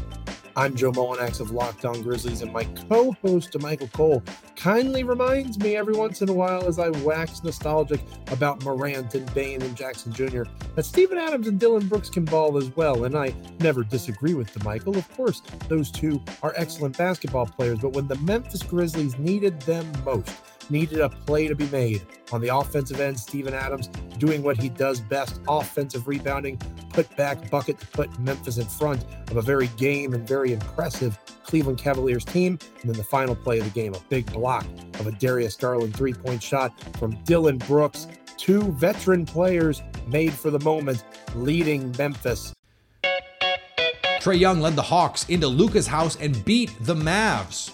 I'm 0.60 0.76
Joe 0.76 0.92
Mullinax 0.92 1.40
of 1.40 1.52
Locked 1.52 1.86
On 1.86 2.02
Grizzlies, 2.02 2.42
and 2.42 2.52
my 2.52 2.66
co 2.90 3.14
host, 3.24 3.58
Michael 3.62 3.88
Cole, 3.94 4.22
kindly 4.58 5.06
reminds 5.06 5.58
me 5.58 5.78
every 5.78 5.94
once 5.94 6.22
in 6.22 6.28
a 6.28 6.34
while 6.34 6.68
as 6.68 6.80
I 6.80 6.90
wax 6.90 7.42
nostalgic 7.46 8.02
about 8.30 8.62
Morant 8.66 9.16
and 9.16 9.34
Bane 9.34 9.62
and 9.62 9.74
Jackson 9.74 10.12
Jr. 10.12 10.44
that 10.76 10.84
Steven 10.84 11.18
Adams 11.18 11.48
and 11.48 11.62
Dillon 11.62 11.88
Brooks 11.88 12.10
can 12.10 12.26
ball 12.26 12.58
as 12.58 12.76
well. 12.76 13.06
And 13.06 13.18
I 13.18 13.34
never 13.62 13.86
disagree 13.86 14.34
with 14.34 14.54
the 14.54 14.62
Michael. 14.66 14.98
Of 14.98 15.10
course, 15.16 15.42
those 15.70 15.92
two 15.92 16.22
are 16.44 16.54
excellent 16.58 16.98
basketball 16.98 17.46
players, 17.46 17.80
but 17.80 17.94
when 17.94 18.10
the 18.10 18.18
Memphis 18.18 18.62
Grizzlies 18.62 19.18
needed 19.18 19.62
them 19.62 19.90
most, 20.04 20.36
needed 20.70 21.00
a 21.00 21.08
play 21.08 21.48
to 21.48 21.56
be 21.56 21.68
made. 21.68 22.06
On 22.34 22.42
the 22.42 22.54
offensive 22.54 23.00
end, 23.00 23.18
Steven 23.18 23.54
Adams 23.54 23.88
doing 24.18 24.44
what 24.44 24.58
he 24.58 24.68
does 24.68 25.00
best 25.00 25.40
offensive 25.48 26.06
rebounding, 26.08 26.60
put 27.04 27.16
back 27.16 27.50
bucket 27.50 27.80
to 27.80 27.88
put 27.88 28.20
Memphis 28.20 28.58
in 28.58 28.66
front 28.66 29.06
of 29.32 29.38
a 29.38 29.42
very 29.42 29.68
game 29.78 30.14
and 30.14 30.28
very 30.28 30.52
impressive 30.52 31.18
Cleveland 31.44 31.78
Cavaliers 31.78 32.26
team. 32.26 32.60
And 32.82 32.92
then 32.92 32.98
the 32.98 33.06
final 33.06 33.38
play 33.38 33.60
of 33.60 33.64
the 33.64 33.72
game, 33.72 33.94
a 33.94 34.00
big 34.10 34.30
block 34.34 34.66
of 35.00 35.08
a 35.08 35.14
Darius 35.14 35.56
Garland 35.56 35.96
three 35.96 36.14
point 36.14 36.44
shot 36.44 36.78
from 36.98 37.12
Dillon 37.24 37.58
Brooks. 37.58 38.08
Two 38.36 38.74
veteran 38.74 39.26
players 39.26 39.82
made 40.08 40.34
for 40.34 40.52
the 40.52 40.60
moment, 40.60 41.06
leading 41.36 41.96
Memphis. 41.98 42.54
Trae 44.20 44.38
Young 44.38 44.60
led 44.60 44.76
the 44.76 44.82
Hawks 44.82 45.30
into 45.30 45.48
Luka's 45.48 45.88
house 45.88 46.18
and 46.18 46.44
beat 46.44 46.70
the 46.82 46.96
Mavs. 46.96 47.72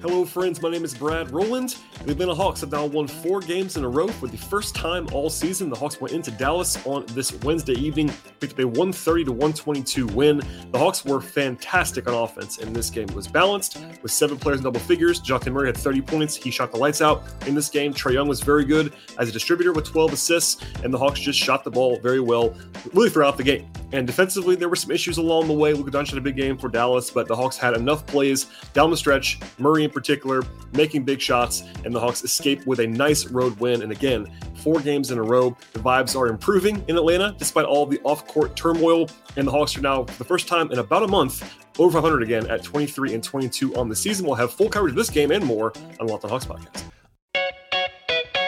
Hello, 0.00 0.24
friends. 0.24 0.62
My 0.62 0.70
name 0.70 0.84
is 0.84 0.94
Brad 0.94 1.30
Rowland. 1.30 1.76
The 2.04 2.12
Atlanta 2.12 2.34
Hawks 2.34 2.62
have 2.62 2.72
now 2.72 2.86
won 2.86 3.06
four 3.06 3.40
games 3.40 3.76
in 3.76 3.84
a 3.84 3.88
row 3.88 4.08
for 4.08 4.26
the 4.26 4.36
first 4.38 4.74
time 4.74 5.06
all 5.12 5.28
season. 5.28 5.68
The 5.68 5.76
Hawks 5.76 6.00
went 6.00 6.14
into 6.14 6.30
Dallas 6.30 6.78
on 6.86 7.04
this 7.08 7.34
Wednesday 7.42 7.74
evening, 7.74 8.10
picked 8.40 8.54
up 8.54 8.60
a 8.60 8.66
130 8.66 9.24
to 9.24 9.32
122 9.32 10.06
win. 10.06 10.40
The 10.72 10.78
Hawks 10.78 11.04
were 11.04 11.20
fantastic 11.20 12.08
on 12.08 12.14
offense, 12.14 12.56
and 12.56 12.74
this 12.74 12.88
game 12.88 13.06
was 13.08 13.28
balanced 13.28 13.84
with 14.02 14.10
seven 14.12 14.38
players 14.38 14.60
in 14.60 14.64
double 14.64 14.80
figures. 14.80 15.20
Jonathan 15.20 15.52
Murray 15.52 15.66
had 15.66 15.76
30 15.76 16.00
points. 16.00 16.34
He 16.34 16.50
shot 16.50 16.72
the 16.72 16.78
lights 16.78 17.02
out 17.02 17.22
in 17.46 17.54
this 17.54 17.68
game. 17.68 17.92
Trae 17.92 18.14
Young 18.14 18.28
was 18.28 18.40
very 18.40 18.64
good 18.64 18.94
as 19.18 19.28
a 19.28 19.32
distributor 19.32 19.74
with 19.74 19.84
12 19.84 20.14
assists, 20.14 20.64
and 20.82 20.94
the 20.94 20.98
Hawks 20.98 21.20
just 21.20 21.38
shot 21.38 21.64
the 21.64 21.70
ball 21.70 21.98
very 21.98 22.20
well, 22.20 22.56
really 22.94 23.10
throughout 23.10 23.36
the 23.36 23.44
game. 23.44 23.70
And 23.92 24.06
defensively, 24.06 24.54
there 24.54 24.68
were 24.68 24.76
some 24.76 24.92
issues 24.92 25.18
along 25.18 25.48
the 25.48 25.52
way. 25.52 25.74
Luka 25.74 25.90
Doncic 25.90 26.10
had 26.10 26.18
a 26.18 26.22
big 26.22 26.36
game 26.36 26.56
for 26.56 26.68
Dallas, 26.68 27.10
but 27.10 27.26
the 27.26 27.34
Hawks 27.34 27.56
had 27.56 27.74
enough 27.74 28.06
plays 28.06 28.46
down 28.72 28.90
the 28.90 28.96
stretch. 28.96 29.38
Murray 29.58 29.84
in 29.84 29.90
particular 29.90 30.42
making 30.72 31.02
big 31.02 31.20
shots, 31.20 31.64
and 31.84 31.89
the 31.94 32.00
Hawks 32.00 32.24
escape 32.24 32.66
with 32.66 32.80
a 32.80 32.86
nice 32.86 33.26
road 33.26 33.58
win. 33.60 33.82
And 33.82 33.92
again, 33.92 34.30
four 34.56 34.80
games 34.80 35.10
in 35.10 35.18
a 35.18 35.22
row. 35.22 35.56
The 35.72 35.80
vibes 35.80 36.18
are 36.18 36.28
improving 36.28 36.84
in 36.88 36.96
Atlanta 36.96 37.34
despite 37.38 37.64
all 37.64 37.86
the 37.86 38.00
off 38.04 38.26
court 38.26 38.56
turmoil. 38.56 39.08
And 39.36 39.46
the 39.46 39.52
Hawks 39.52 39.76
are 39.76 39.80
now, 39.80 40.04
for 40.04 40.18
the 40.18 40.24
first 40.24 40.48
time 40.48 40.70
in 40.72 40.78
about 40.78 41.02
a 41.02 41.08
month, 41.08 41.42
over 41.78 42.00
500 42.00 42.22
again 42.22 42.46
at 42.50 42.62
23 42.62 43.14
and 43.14 43.22
22 43.22 43.74
on 43.76 43.88
the 43.88 43.96
season. 43.96 44.26
We'll 44.26 44.34
have 44.34 44.52
full 44.52 44.68
coverage 44.68 44.92
of 44.92 44.96
this 44.96 45.10
game 45.10 45.30
and 45.30 45.44
more 45.44 45.72
on 45.98 46.06
Locked 46.06 46.24
on 46.24 46.30
Hawks 46.30 46.44
podcast. 46.44 46.84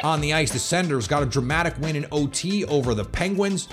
On 0.02 0.20
the 0.20 0.32
ice, 0.32 0.50
the 0.50 0.58
Senators 0.58 1.06
got 1.06 1.22
a 1.22 1.26
dramatic 1.26 1.78
win 1.78 1.94
in 1.94 2.06
OT 2.10 2.64
over 2.64 2.92
the 2.92 3.04
Penguins. 3.04 3.68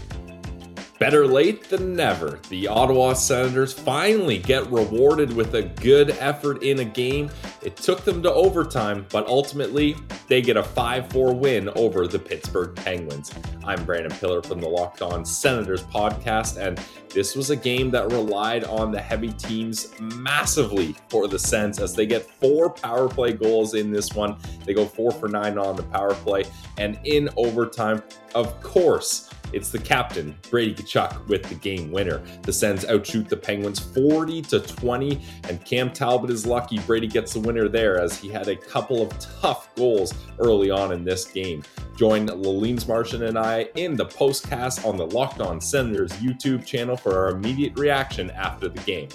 Better 0.99 1.25
late 1.25 1.69
than 1.69 1.95
never. 1.95 2.41
The 2.49 2.67
Ottawa 2.67 3.13
Senators 3.13 3.71
finally 3.71 4.37
get 4.37 4.69
rewarded 4.69 5.31
with 5.31 5.55
a 5.55 5.61
good 5.61 6.09
effort 6.19 6.61
in 6.61 6.79
a 6.79 6.85
game. 6.85 7.31
It 7.61 7.77
took 7.77 8.03
them 8.03 8.21
to 8.23 8.33
overtime, 8.33 9.05
but 9.09 9.25
ultimately 9.25 9.95
they 10.27 10.41
get 10.41 10.57
a 10.57 10.63
5 10.63 11.09
4 11.09 11.33
win 11.33 11.69
over 11.69 12.05
the 12.05 12.19
Pittsburgh 12.19 12.75
Penguins. 12.75 13.33
I'm 13.63 13.85
Brandon 13.85 14.11
Pillar 14.11 14.41
from 14.41 14.59
the 14.59 14.67
Locked 14.67 15.01
On 15.01 15.23
Senators 15.23 15.83
podcast, 15.83 16.57
and 16.57 16.77
this 17.13 17.33
was 17.33 17.49
a 17.49 17.55
game 17.55 17.91
that 17.91 18.11
relied 18.11 18.65
on 18.65 18.91
the 18.91 18.99
heavy 18.99 19.31
teams 19.31 19.97
massively 20.01 20.97
for 21.07 21.29
the 21.29 21.39
Sens 21.39 21.79
as 21.79 21.95
they 21.95 22.07
get 22.07 22.29
four 22.29 22.69
power 22.69 23.07
play 23.07 23.31
goals 23.31 23.73
in 23.73 23.89
this 23.89 24.11
one. 24.13 24.35
They 24.65 24.73
go 24.73 24.85
four 24.85 25.11
for 25.11 25.29
nine 25.29 25.57
on 25.57 25.77
the 25.77 25.83
power 25.83 26.13
play, 26.13 26.43
and 26.77 26.99
in 27.05 27.29
overtime, 27.37 28.03
of 28.35 28.61
course, 28.61 29.29
it's 29.53 29.69
the 29.69 29.79
captain, 29.79 30.35
Brady 30.49 30.75
Tkachuk, 30.75 31.27
with 31.27 31.43
the 31.43 31.55
game 31.55 31.91
winner. 31.91 32.21
The 32.43 32.53
Sens 32.53 32.85
outshoot 32.85 33.29
the 33.29 33.37
Penguins 33.37 33.79
40 33.79 34.41
to 34.43 34.59
20, 34.59 35.21
and 35.49 35.63
Cam 35.65 35.91
Talbot 35.91 36.29
is 36.29 36.45
lucky 36.45 36.79
Brady 36.79 37.07
gets 37.07 37.33
the 37.33 37.39
winner 37.39 37.67
there 37.67 37.99
as 37.99 38.17
he 38.17 38.29
had 38.29 38.47
a 38.47 38.55
couple 38.55 39.01
of 39.01 39.17
tough 39.19 39.73
goals 39.75 40.13
early 40.39 40.69
on 40.69 40.91
in 40.91 41.03
this 41.03 41.25
game. 41.25 41.63
Join 41.97 42.27
Lalines 42.27 42.87
Martian 42.87 43.23
and 43.23 43.37
I 43.37 43.69
in 43.75 43.95
the 43.95 44.05
postcast 44.05 44.85
on 44.85 44.95
the 44.95 45.05
Locked 45.07 45.41
On 45.41 45.59
Senators 45.59 46.11
YouTube 46.13 46.65
channel 46.65 46.95
for 46.95 47.17
our 47.17 47.29
immediate 47.29 47.77
reaction 47.77 48.31
after 48.31 48.69
the 48.69 48.79
game. 48.81 49.09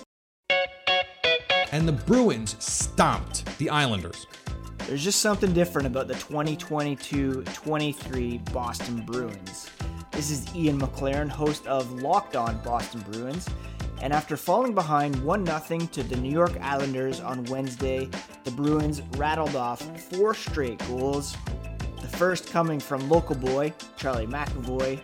And 1.72 1.88
the 1.88 1.92
Bruins 1.92 2.62
stomped 2.62 3.46
the 3.58 3.70
Islanders. 3.70 4.26
There's 4.86 5.02
just 5.02 5.20
something 5.20 5.54
different 5.54 5.86
about 5.86 6.08
the 6.08 6.14
2022 6.14 7.42
23 7.42 8.38
Boston 8.52 9.00
Bruins. 9.06 9.70
This 10.14 10.30
is 10.30 10.54
Ian 10.54 10.80
McLaren, 10.80 11.28
host 11.28 11.66
of 11.66 12.00
Locked 12.00 12.36
On 12.36 12.56
Boston 12.62 13.04
Bruins. 13.10 13.48
And 14.00 14.12
after 14.12 14.36
falling 14.36 14.72
behind 14.72 15.16
1 15.24 15.44
0 15.44 15.80
to 15.90 16.02
the 16.04 16.14
New 16.14 16.30
York 16.30 16.56
Islanders 16.60 17.18
on 17.18 17.42
Wednesday, 17.46 18.08
the 18.44 18.52
Bruins 18.52 19.02
rattled 19.16 19.56
off 19.56 19.82
four 20.02 20.32
straight 20.32 20.78
goals. 20.86 21.36
The 22.00 22.06
first 22.06 22.48
coming 22.48 22.78
from 22.78 23.10
local 23.10 23.34
boy, 23.34 23.74
Charlie 23.96 24.28
McAvoy, 24.28 25.00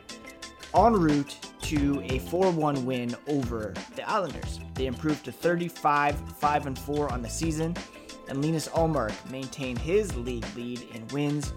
en 0.77 0.93
route 0.93 1.37
to 1.63 2.01
a 2.09 2.21
4 2.21 2.53
1 2.53 2.87
win 2.87 3.17
over 3.27 3.75
the 3.97 4.09
Islanders. 4.09 4.61
They 4.75 4.87
improved 4.87 5.25
to 5.25 5.33
35 5.33 6.21
5 6.39 6.79
4 6.79 7.13
on 7.13 7.21
the 7.21 7.29
season, 7.29 7.77
and 8.29 8.45
Linus 8.45 8.69
Ullmark 8.69 9.29
maintained 9.29 9.79
his 9.79 10.15
league 10.15 10.47
lead 10.55 10.83
in 10.95 11.05
wins 11.09 11.53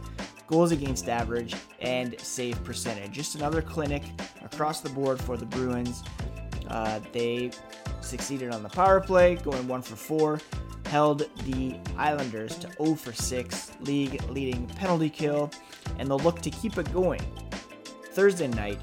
goals 0.54 0.72
against 0.72 1.10
average, 1.10 1.56
and 1.82 2.16
save 2.20 2.64
percentage. 2.64 3.12
Just 3.12 3.34
another 3.34 3.60
clinic 3.60 4.04
across 4.44 4.82
the 4.82 4.90
board 4.90 5.20
for 5.20 5.36
the 5.36 5.48
Bruins. 5.48 6.04
Uh, 6.68 7.00
they 7.12 7.50
succeeded 8.02 8.54
on 8.54 8.62
the 8.62 8.70
power 8.70 9.02
play, 9.02 9.36
going 9.38 9.68
one 9.68 9.82
for 9.82 9.96
four, 9.96 10.40
held 10.86 11.28
the 11.46 11.76
Islanders 11.98 12.56
to 12.60 12.72
0 12.74 12.94
for 12.94 13.12
6, 13.12 13.72
league 13.82 14.22
leading 14.30 14.68
penalty 14.68 15.10
kill, 15.10 15.50
and 15.98 16.08
they'll 16.08 16.20
look 16.20 16.40
to 16.42 16.52
keep 16.52 16.78
it 16.78 16.94
going 16.94 17.22
Thursday 18.12 18.48
night 18.48 18.80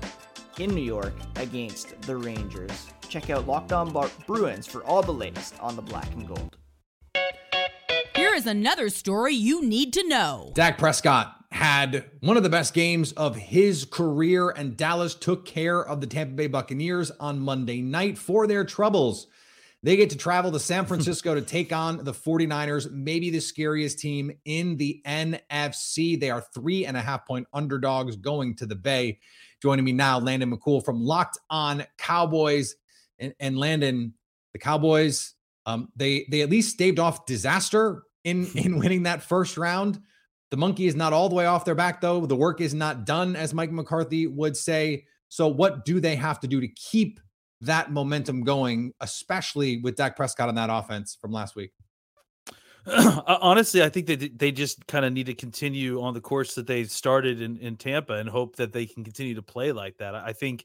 in 0.59 0.75
New 0.75 0.83
York 0.83 1.15
against 1.37 2.03
the 2.03 2.17
Rangers. 2.17 2.89
Check 3.09 3.31
out 3.31 3.47
Locked 3.47 3.73
On 3.73 3.93
Bar- 3.93 4.11
Bruins 4.27 4.67
for 4.67 4.83
all 4.83 5.03
the 5.03 5.13
latest 5.13 5.55
on 5.61 5.77
the 5.77 5.83
black 5.83 6.13
and 6.15 6.27
gold. 6.27 6.57
Here 8.17 8.35
is 8.35 8.49
another 8.49 8.89
story 8.89 9.35
you 9.35 9.63
need 9.65 9.93
to 9.93 10.09
know. 10.09 10.51
Dak 10.55 10.77
Prescott 10.77 11.40
had 11.61 12.07
one 12.21 12.39
of 12.39 12.43
the 12.43 12.49
best 12.49 12.73
games 12.73 13.13
of 13.13 13.37
his 13.37 13.85
career, 13.85 14.49
and 14.49 14.79
Dallas 14.79 15.15
took 15.15 15.45
care 15.45 15.87
of 15.87 16.01
the 16.01 16.07
Tampa 16.07 16.33
Bay 16.33 16.47
Buccaneers 16.47 17.11
on 17.21 17.39
Monday 17.39 17.83
night 17.83 18.17
for 18.17 18.47
their 18.47 18.65
troubles. 18.65 19.27
They 19.83 19.99
get 19.99 20.09
to 20.09 20.17
travel 20.17 20.51
to 20.53 20.59
San 20.59 20.87
Francisco 20.87 21.35
to 21.35 21.43
take 21.43 21.71
on 21.71 22.03
the 22.03 22.15
49ers, 22.15 22.91
maybe 22.91 23.29
the 23.29 23.41
scariest 23.41 23.99
team 23.99 24.33
in 24.47 24.79
the 24.79 25.03
NFC. 25.07 26.19
They 26.19 26.31
are 26.31 26.41
three 26.55 26.87
and 26.87 26.97
a 26.97 27.03
half 27.03 27.27
point 27.27 27.47
underdogs 27.53 28.17
going 28.17 28.57
to 28.57 28.65
the 28.65 28.75
Bay. 28.75 29.19
Joining 29.61 29.85
me 29.85 29.93
now, 29.93 30.19
Landon 30.19 30.57
McCool 30.57 30.83
from 30.83 31.05
Locked 31.05 31.37
On 31.51 31.85
Cowboys. 31.99 32.75
And, 33.19 33.35
and 33.39 33.59
Landon, 33.59 34.15
the 34.55 34.59
Cowboys, 34.61 35.35
um, 35.67 35.91
they 35.95 36.27
they 36.31 36.41
at 36.41 36.49
least 36.49 36.73
staved 36.73 36.99
off 36.99 37.27
disaster 37.27 38.05
in 38.25 38.47
in 38.55 38.79
winning 38.79 39.03
that 39.03 39.23
first 39.23 39.59
round. 39.59 40.01
The 40.51 40.57
monkey 40.57 40.87
is 40.87 40.97
not 40.97 41.13
all 41.13 41.29
the 41.29 41.35
way 41.35 41.47
off 41.47 41.65
their 41.65 41.75
back, 41.75 42.01
though. 42.01 42.27
The 42.27 42.37
work 42.37 42.61
is 42.61 42.75
not 42.75 43.05
done, 43.05 43.37
as 43.37 43.55
Mike 43.55 43.71
McCarthy 43.71 44.27
would 44.27 44.57
say. 44.57 45.07
So, 45.29 45.47
what 45.47 45.85
do 45.85 46.01
they 46.01 46.17
have 46.17 46.41
to 46.41 46.49
do 46.49 46.61
to 46.61 46.69
keep 46.69 47.21
that 47.61 47.93
momentum 47.93 48.43
going, 48.43 48.93
especially 49.01 49.79
with 49.79 49.97
Dak 49.97 50.17
Prescott 50.17 50.49
on 50.49 50.57
that 50.57 50.71
offense 50.71 51.17
from 51.21 51.33
last 51.33 51.57
week? 51.57 51.73
Uh, 52.87 53.39
honestly, 53.43 53.83
I 53.83 53.91
think 53.91 54.07
that 54.07 54.39
they 54.39 54.51
just 54.51 54.87
kind 54.87 55.05
of 55.05 55.13
need 55.13 55.27
to 55.27 55.35
continue 55.35 56.01
on 56.01 56.15
the 56.15 56.21
course 56.21 56.55
that 56.55 56.67
they 56.67 56.85
started 56.85 57.43
in, 57.43 57.59
in 57.59 57.77
Tampa 57.77 58.15
and 58.15 58.29
hope 58.29 58.57
that 58.57 58.73
they 58.73 58.87
can 58.87 59.05
continue 59.05 59.35
to 59.35 59.43
play 59.43 59.71
like 59.71 59.99
that. 59.99 60.15
I 60.15 60.33
think, 60.33 60.65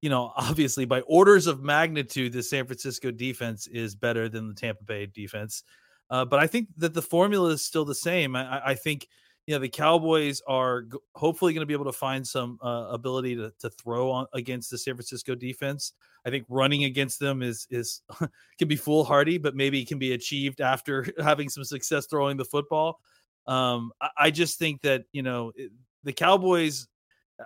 you 0.00 0.08
know, 0.08 0.32
obviously 0.36 0.84
by 0.84 1.00
orders 1.00 1.48
of 1.48 1.62
magnitude, 1.62 2.32
the 2.32 2.44
San 2.44 2.64
Francisco 2.64 3.10
defense 3.10 3.66
is 3.66 3.96
better 3.96 4.28
than 4.28 4.46
the 4.46 4.54
Tampa 4.54 4.84
Bay 4.84 5.06
defense. 5.06 5.64
Uh, 6.10 6.24
but 6.24 6.40
I 6.40 6.46
think 6.46 6.68
that 6.78 6.94
the 6.94 7.02
formula 7.02 7.50
is 7.50 7.62
still 7.62 7.84
the 7.84 7.94
same. 7.94 8.34
I, 8.34 8.70
I 8.70 8.74
think 8.74 9.08
you 9.46 9.54
know 9.54 9.60
the 9.60 9.68
Cowboys 9.68 10.42
are 10.46 10.82
g- 10.82 10.98
hopefully 11.14 11.52
going 11.52 11.62
to 11.62 11.66
be 11.66 11.72
able 11.72 11.86
to 11.86 11.92
find 11.92 12.26
some 12.26 12.58
uh, 12.62 12.88
ability 12.90 13.34
to, 13.36 13.52
to 13.60 13.70
throw 13.70 14.10
on 14.10 14.26
against 14.34 14.70
the 14.70 14.78
San 14.78 14.94
Francisco 14.94 15.34
defense. 15.34 15.92
I 16.26 16.30
think 16.30 16.44
running 16.48 16.84
against 16.84 17.18
them 17.18 17.42
is 17.42 17.66
is 17.70 18.02
can 18.58 18.68
be 18.68 18.76
foolhardy, 18.76 19.38
but 19.38 19.54
maybe 19.54 19.84
can 19.84 19.98
be 19.98 20.12
achieved 20.12 20.60
after 20.60 21.06
having 21.22 21.48
some 21.48 21.64
success 21.64 22.06
throwing 22.06 22.36
the 22.36 22.44
football. 22.44 23.00
Um, 23.46 23.92
I, 24.00 24.08
I 24.18 24.30
just 24.30 24.58
think 24.58 24.82
that 24.82 25.04
you 25.12 25.22
know 25.22 25.52
it, 25.56 25.72
the 26.04 26.12
Cowboys. 26.12 26.86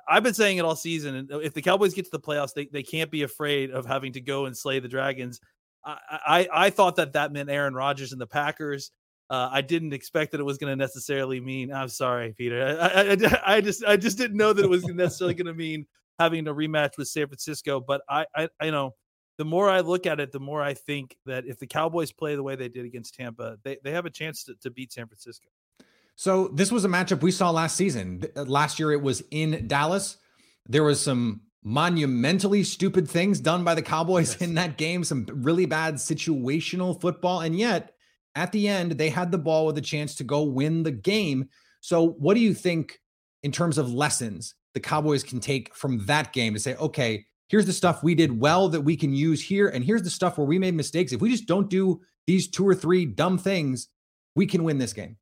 I've 0.09 0.23
been 0.23 0.35
saying 0.35 0.57
it 0.57 0.65
all 0.65 0.75
season, 0.75 1.15
and 1.17 1.31
if 1.43 1.53
the 1.53 1.61
Cowboys 1.61 1.93
get 1.93 2.07
to 2.07 2.11
the 2.11 2.19
playoffs, 2.19 2.55
they, 2.55 2.65
they 2.65 2.83
can't 2.83 3.11
be 3.11 3.25
afraid 3.25 3.71
of 3.71 3.85
having 3.85 4.15
to 4.15 4.23
go 4.23 4.47
and 4.47 4.57
slay 4.57 4.81
the 4.81 4.89
Dragons 4.89 5.39
I, 5.85 6.49
I, 6.53 6.71
thought 6.71 6.97
that 6.97 7.15
that 7.15 7.33
meant 7.33 7.51
Aaron 7.51 7.75
Rodgers 7.75 8.13
and 8.13 8.21
the 8.21 8.27
Packers. 8.27 8.93
Uh, 9.29 9.49
I 9.51 9.63
didn't 9.63 9.93
expect 9.93 10.33
that 10.33 10.41
it 10.41 10.45
was 10.45 10.59
going 10.59 10.71
to 10.71 10.77
necessarily 10.77 11.41
mean. 11.41 11.73
I'm 11.73 11.89
sorry, 11.89 12.35
Peter. 12.37 12.79
I, 12.81 12.87
I, 12.87 13.57
I, 13.57 13.61
just 13.61 13.85
I 13.85 13.97
just 13.97 14.19
didn't 14.19 14.37
know 14.37 14.53
that 14.53 14.65
it 14.65 14.69
was 14.69 14.85
necessarily 14.85 15.35
going 15.35 15.47
to 15.47 15.55
mean 15.55 15.87
having 16.19 16.47
a 16.47 16.55
rematch 16.55 16.99
with 16.99 17.09
San 17.09 17.27
Francisco. 17.27 17.81
But 17.81 18.03
I, 18.09 18.27
I, 18.37 18.49
I 18.61 18.71
know 18.71 18.95
the 19.39 19.45
more 19.45 19.69
I 19.69 19.81
look 19.81 20.07
at 20.07 20.21
it, 20.21 20.33
the 20.33 20.41
more 20.41 20.63
I 20.63 20.75
think 20.75 21.17
that 21.27 21.47
if 21.47 21.59
the 21.59 21.67
Cowboys 21.67 22.13
play 22.13 22.37
the 22.37 22.43
way 22.43 22.57
they 22.57 22.69
did 22.69 22.85
against 22.85 23.15
Tampa, 23.15 23.57
they, 23.65 23.79
they 23.83 23.93
have 23.93 24.07
a 24.07 24.11
chance 24.11 24.45
to, 24.45 24.55
to 24.63 24.71
beat 24.71 24.93
San 24.93 25.07
Francisco. 25.07 25.49
So 26.15 26.49
this 26.49 26.71
was 26.71 26.85
a 26.85 26.89
matchup 26.89 27.23
we 27.23 27.31
saw 27.31 27.51
last 27.51 27.77
season. 27.77 28.23
Last 28.37 28.79
year 28.79 28.93
it 28.93 29.03
was 29.03 29.23
in 29.31 29.67
Dallas. 29.67 30.19
There 30.69 30.85
was 30.85 31.01
some 31.01 31.41
monumentally 31.65 32.65
stupid 32.65 33.09
things 33.09 33.41
done 33.41 33.65
by 33.65 33.75
the 33.75 33.83
Cowboys 33.83 34.33
yes. 34.33 34.43
in 34.43 34.55
that 34.55 34.77
game, 34.77 35.05
some 35.05 35.27
really 35.33 35.67
bad 35.67 35.95
situational 35.95 37.01
football. 37.01 37.41
And 37.41 37.59
yet, 37.59 37.95
at 38.35 38.53
the 38.53 38.69
end, 38.69 38.93
they 38.93 39.11
had 39.11 39.31
the 39.31 39.39
ball 39.39 39.67
with 39.67 39.79
a 39.79 39.83
chance 39.83 40.15
to 40.17 40.25
go 40.25 40.43
win 40.43 40.83
the 40.83 40.91
game. 40.91 41.49
So, 41.81 42.09
what 42.11 42.35
do 42.35 42.41
you 42.41 42.55
think 42.55 43.01
in 43.43 43.53
terms 43.53 43.79
of 43.79 43.93
lessons 43.93 44.55
the 44.75 44.81
Cowboys 44.81 45.23
can 45.23 45.41
take 45.41 45.75
from 45.75 46.07
that 46.07 46.33
game 46.33 46.55
to 46.55 46.61
say, 46.61 46.75
okay, 46.77 47.27
here's 47.49 47.67
the 47.67 47.73
stuff 47.73 48.03
we 48.03 48.15
did 48.15 48.41
well 48.41 48.69
that 48.71 48.81
we 48.81 48.97
can 48.97 49.13
use 49.13 49.43
here, 49.43 49.69
and 49.69 49.85
here's 49.85 50.03
the 50.03 50.11
stuff 50.11 50.39
where 50.39 50.47
we 50.47 50.59
made 50.59 50.75
mistakes. 50.75 51.13
If 51.13 51.21
we 51.21 51.31
just 51.31 51.47
don't 51.47 51.69
do 51.69 52.01
these 52.27 52.49
two 52.49 52.67
or 52.67 52.75
three 52.75 53.05
dumb 53.05 53.37
things, 53.37 53.89
we 54.35 54.47
can 54.47 54.65
win 54.65 54.79
this 54.79 54.93
game. 54.93 55.17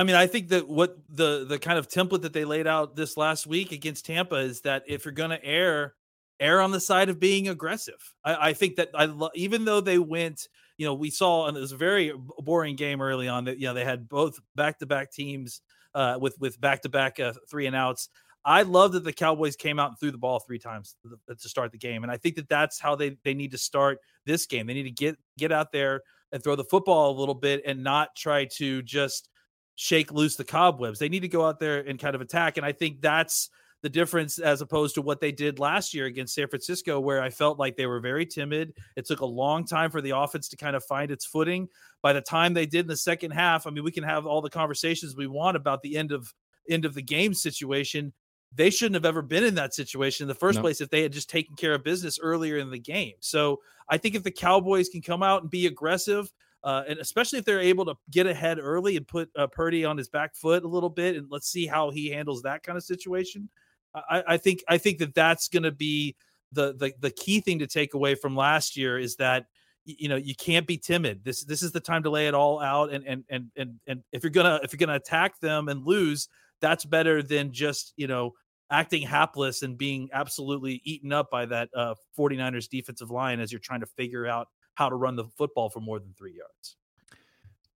I 0.00 0.02
mean, 0.02 0.16
I 0.16 0.26
think 0.26 0.48
that 0.48 0.66
what 0.66 0.96
the 1.10 1.44
the 1.46 1.58
kind 1.58 1.78
of 1.78 1.86
template 1.86 2.22
that 2.22 2.32
they 2.32 2.46
laid 2.46 2.66
out 2.66 2.96
this 2.96 3.18
last 3.18 3.46
week 3.46 3.70
against 3.70 4.06
Tampa 4.06 4.36
is 4.36 4.62
that 4.62 4.82
if 4.88 5.04
you're 5.04 5.12
going 5.12 5.28
to 5.28 5.44
err, 5.44 5.94
err 6.40 6.62
on 6.62 6.70
the 6.70 6.80
side 6.80 7.10
of 7.10 7.20
being 7.20 7.48
aggressive. 7.48 8.14
I, 8.24 8.48
I 8.48 8.52
think 8.54 8.76
that 8.76 8.88
I 8.94 9.04
lo- 9.04 9.28
even 9.34 9.66
though 9.66 9.82
they 9.82 9.98
went, 9.98 10.48
you 10.78 10.86
know, 10.86 10.94
we 10.94 11.10
saw 11.10 11.48
and 11.48 11.56
it 11.56 11.60
was 11.60 11.72
a 11.72 11.76
very 11.76 12.14
boring 12.38 12.76
game 12.76 13.02
early 13.02 13.28
on 13.28 13.44
that 13.44 13.58
you 13.58 13.66
know 13.66 13.74
they 13.74 13.84
had 13.84 14.08
both 14.08 14.40
back 14.54 14.78
to 14.78 14.86
back 14.86 15.12
teams 15.12 15.60
uh, 15.94 16.16
with 16.18 16.34
with 16.40 16.58
back 16.58 16.80
to 16.82 16.88
back 16.88 17.18
three 17.50 17.66
and 17.66 17.76
outs. 17.76 18.08
I 18.42 18.62
love 18.62 18.92
that 18.92 19.04
the 19.04 19.12
Cowboys 19.12 19.54
came 19.54 19.78
out 19.78 19.90
and 19.90 20.00
threw 20.00 20.12
the 20.12 20.16
ball 20.16 20.38
three 20.38 20.58
times 20.58 20.96
to, 21.28 21.46
start 21.46 21.72
the 21.72 21.78
game, 21.78 22.04
and 22.04 22.10
I 22.10 22.16
think 22.16 22.36
that 22.36 22.48
that's 22.48 22.80
how 22.80 22.96
they 22.96 23.18
they 23.22 23.34
need 23.34 23.50
to 23.50 23.58
start 23.58 23.98
this 24.24 24.46
game. 24.46 24.66
They 24.66 24.72
need 24.72 24.84
to 24.84 24.90
get 24.92 25.18
get 25.36 25.52
out 25.52 25.72
there 25.72 26.00
and 26.32 26.42
throw 26.42 26.56
the 26.56 26.64
football 26.64 27.10
a 27.10 27.18
little 27.20 27.34
bit 27.34 27.60
and 27.66 27.84
not 27.84 28.16
try 28.16 28.46
to 28.56 28.80
just 28.80 29.28
shake 29.76 30.12
loose 30.12 30.36
the 30.36 30.44
cobwebs. 30.44 30.98
They 30.98 31.08
need 31.08 31.20
to 31.20 31.28
go 31.28 31.44
out 31.46 31.58
there 31.58 31.80
and 31.80 31.98
kind 31.98 32.14
of 32.14 32.20
attack. 32.20 32.56
And 32.56 32.66
I 32.66 32.72
think 32.72 33.00
that's 33.00 33.50
the 33.82 33.88
difference 33.88 34.38
as 34.38 34.60
opposed 34.60 34.94
to 34.94 35.02
what 35.02 35.20
they 35.20 35.32
did 35.32 35.58
last 35.58 35.94
year 35.94 36.04
against 36.04 36.34
San 36.34 36.48
Francisco, 36.48 37.00
where 37.00 37.22
I 37.22 37.30
felt 37.30 37.58
like 37.58 37.76
they 37.76 37.86
were 37.86 38.00
very 38.00 38.26
timid. 38.26 38.74
It 38.94 39.06
took 39.06 39.20
a 39.20 39.26
long 39.26 39.64
time 39.64 39.90
for 39.90 40.02
the 40.02 40.10
offense 40.10 40.48
to 40.50 40.56
kind 40.56 40.76
of 40.76 40.84
find 40.84 41.10
its 41.10 41.24
footing. 41.24 41.66
By 42.02 42.12
the 42.12 42.20
time 42.20 42.52
they 42.52 42.66
did 42.66 42.80
in 42.80 42.88
the 42.88 42.96
second 42.96 43.30
half, 43.30 43.66
I 43.66 43.70
mean, 43.70 43.82
we 43.82 43.90
can 43.90 44.04
have 44.04 44.26
all 44.26 44.42
the 44.42 44.50
conversations 44.50 45.16
we 45.16 45.26
want 45.26 45.56
about 45.56 45.82
the 45.82 45.96
end 45.96 46.12
of 46.12 46.32
end 46.68 46.84
of 46.84 46.94
the 46.94 47.02
game 47.02 47.32
situation. 47.32 48.12
They 48.54 48.68
shouldn't 48.68 48.96
have 48.96 49.06
ever 49.06 49.22
been 49.22 49.44
in 49.44 49.54
that 49.54 49.72
situation 49.74 50.24
in 50.24 50.28
the 50.28 50.34
first 50.34 50.56
No. 50.56 50.62
place 50.62 50.80
if 50.80 50.90
they 50.90 51.02
had 51.02 51.12
just 51.12 51.30
taken 51.30 51.56
care 51.56 51.72
of 51.72 51.82
business 51.82 52.18
earlier 52.20 52.58
in 52.58 52.70
the 52.70 52.78
game. 52.78 53.14
So 53.20 53.60
I 53.88 53.96
think 53.96 54.14
if 54.14 54.24
the 54.24 54.30
Cowboys 54.30 54.88
can 54.88 55.00
come 55.02 55.22
out 55.22 55.42
and 55.42 55.50
be 55.50 55.66
aggressive, 55.66 56.30
uh, 56.62 56.82
and 56.88 56.98
especially 56.98 57.38
if 57.38 57.44
they're 57.44 57.60
able 57.60 57.84
to 57.86 57.94
get 58.10 58.26
ahead 58.26 58.58
early 58.60 58.96
and 58.96 59.06
put 59.06 59.30
uh, 59.36 59.46
Purdy 59.46 59.84
on 59.84 59.96
his 59.96 60.08
back 60.08 60.34
foot 60.34 60.64
a 60.64 60.68
little 60.68 60.90
bit, 60.90 61.16
and 61.16 61.26
let's 61.30 61.50
see 61.50 61.66
how 61.66 61.90
he 61.90 62.10
handles 62.10 62.42
that 62.42 62.62
kind 62.62 62.76
of 62.76 62.84
situation. 62.84 63.48
I, 63.94 64.22
I 64.28 64.36
think 64.36 64.62
I 64.68 64.78
think 64.78 64.98
that 64.98 65.14
that's 65.14 65.48
going 65.48 65.62
to 65.64 65.72
be 65.72 66.16
the, 66.52 66.74
the 66.74 66.92
the 67.00 67.10
key 67.10 67.40
thing 67.40 67.58
to 67.60 67.66
take 67.66 67.94
away 67.94 68.14
from 68.14 68.36
last 68.36 68.76
year 68.76 68.98
is 68.98 69.16
that 69.16 69.46
you 69.84 70.08
know 70.08 70.16
you 70.16 70.34
can't 70.34 70.66
be 70.66 70.76
timid. 70.76 71.24
This 71.24 71.44
this 71.44 71.62
is 71.62 71.72
the 71.72 71.80
time 71.80 72.02
to 72.02 72.10
lay 72.10 72.28
it 72.28 72.34
all 72.34 72.60
out, 72.60 72.92
and 72.92 73.04
and 73.06 73.24
and 73.30 73.50
and 73.56 73.80
and 73.86 74.02
if 74.12 74.22
you're 74.22 74.30
gonna 74.30 74.60
if 74.62 74.72
you're 74.72 74.78
gonna 74.78 74.96
attack 74.96 75.40
them 75.40 75.68
and 75.68 75.84
lose, 75.84 76.28
that's 76.60 76.84
better 76.84 77.22
than 77.22 77.52
just 77.52 77.94
you 77.96 78.06
know 78.06 78.34
acting 78.70 79.02
hapless 79.02 79.62
and 79.62 79.76
being 79.76 80.08
absolutely 80.12 80.80
eaten 80.84 81.12
up 81.12 81.28
by 81.28 81.44
that 81.44 81.68
uh 81.74 81.92
49ers 82.16 82.68
defensive 82.68 83.10
line 83.10 83.40
as 83.40 83.50
you're 83.50 83.58
trying 83.58 83.80
to 83.80 83.86
figure 83.86 84.28
out 84.28 84.46
how 84.80 84.88
to 84.88 84.96
run 84.96 85.14
the 85.14 85.26
football 85.36 85.68
for 85.68 85.80
more 85.80 86.00
than 86.00 86.14
three 86.16 86.32
yards. 86.32 86.76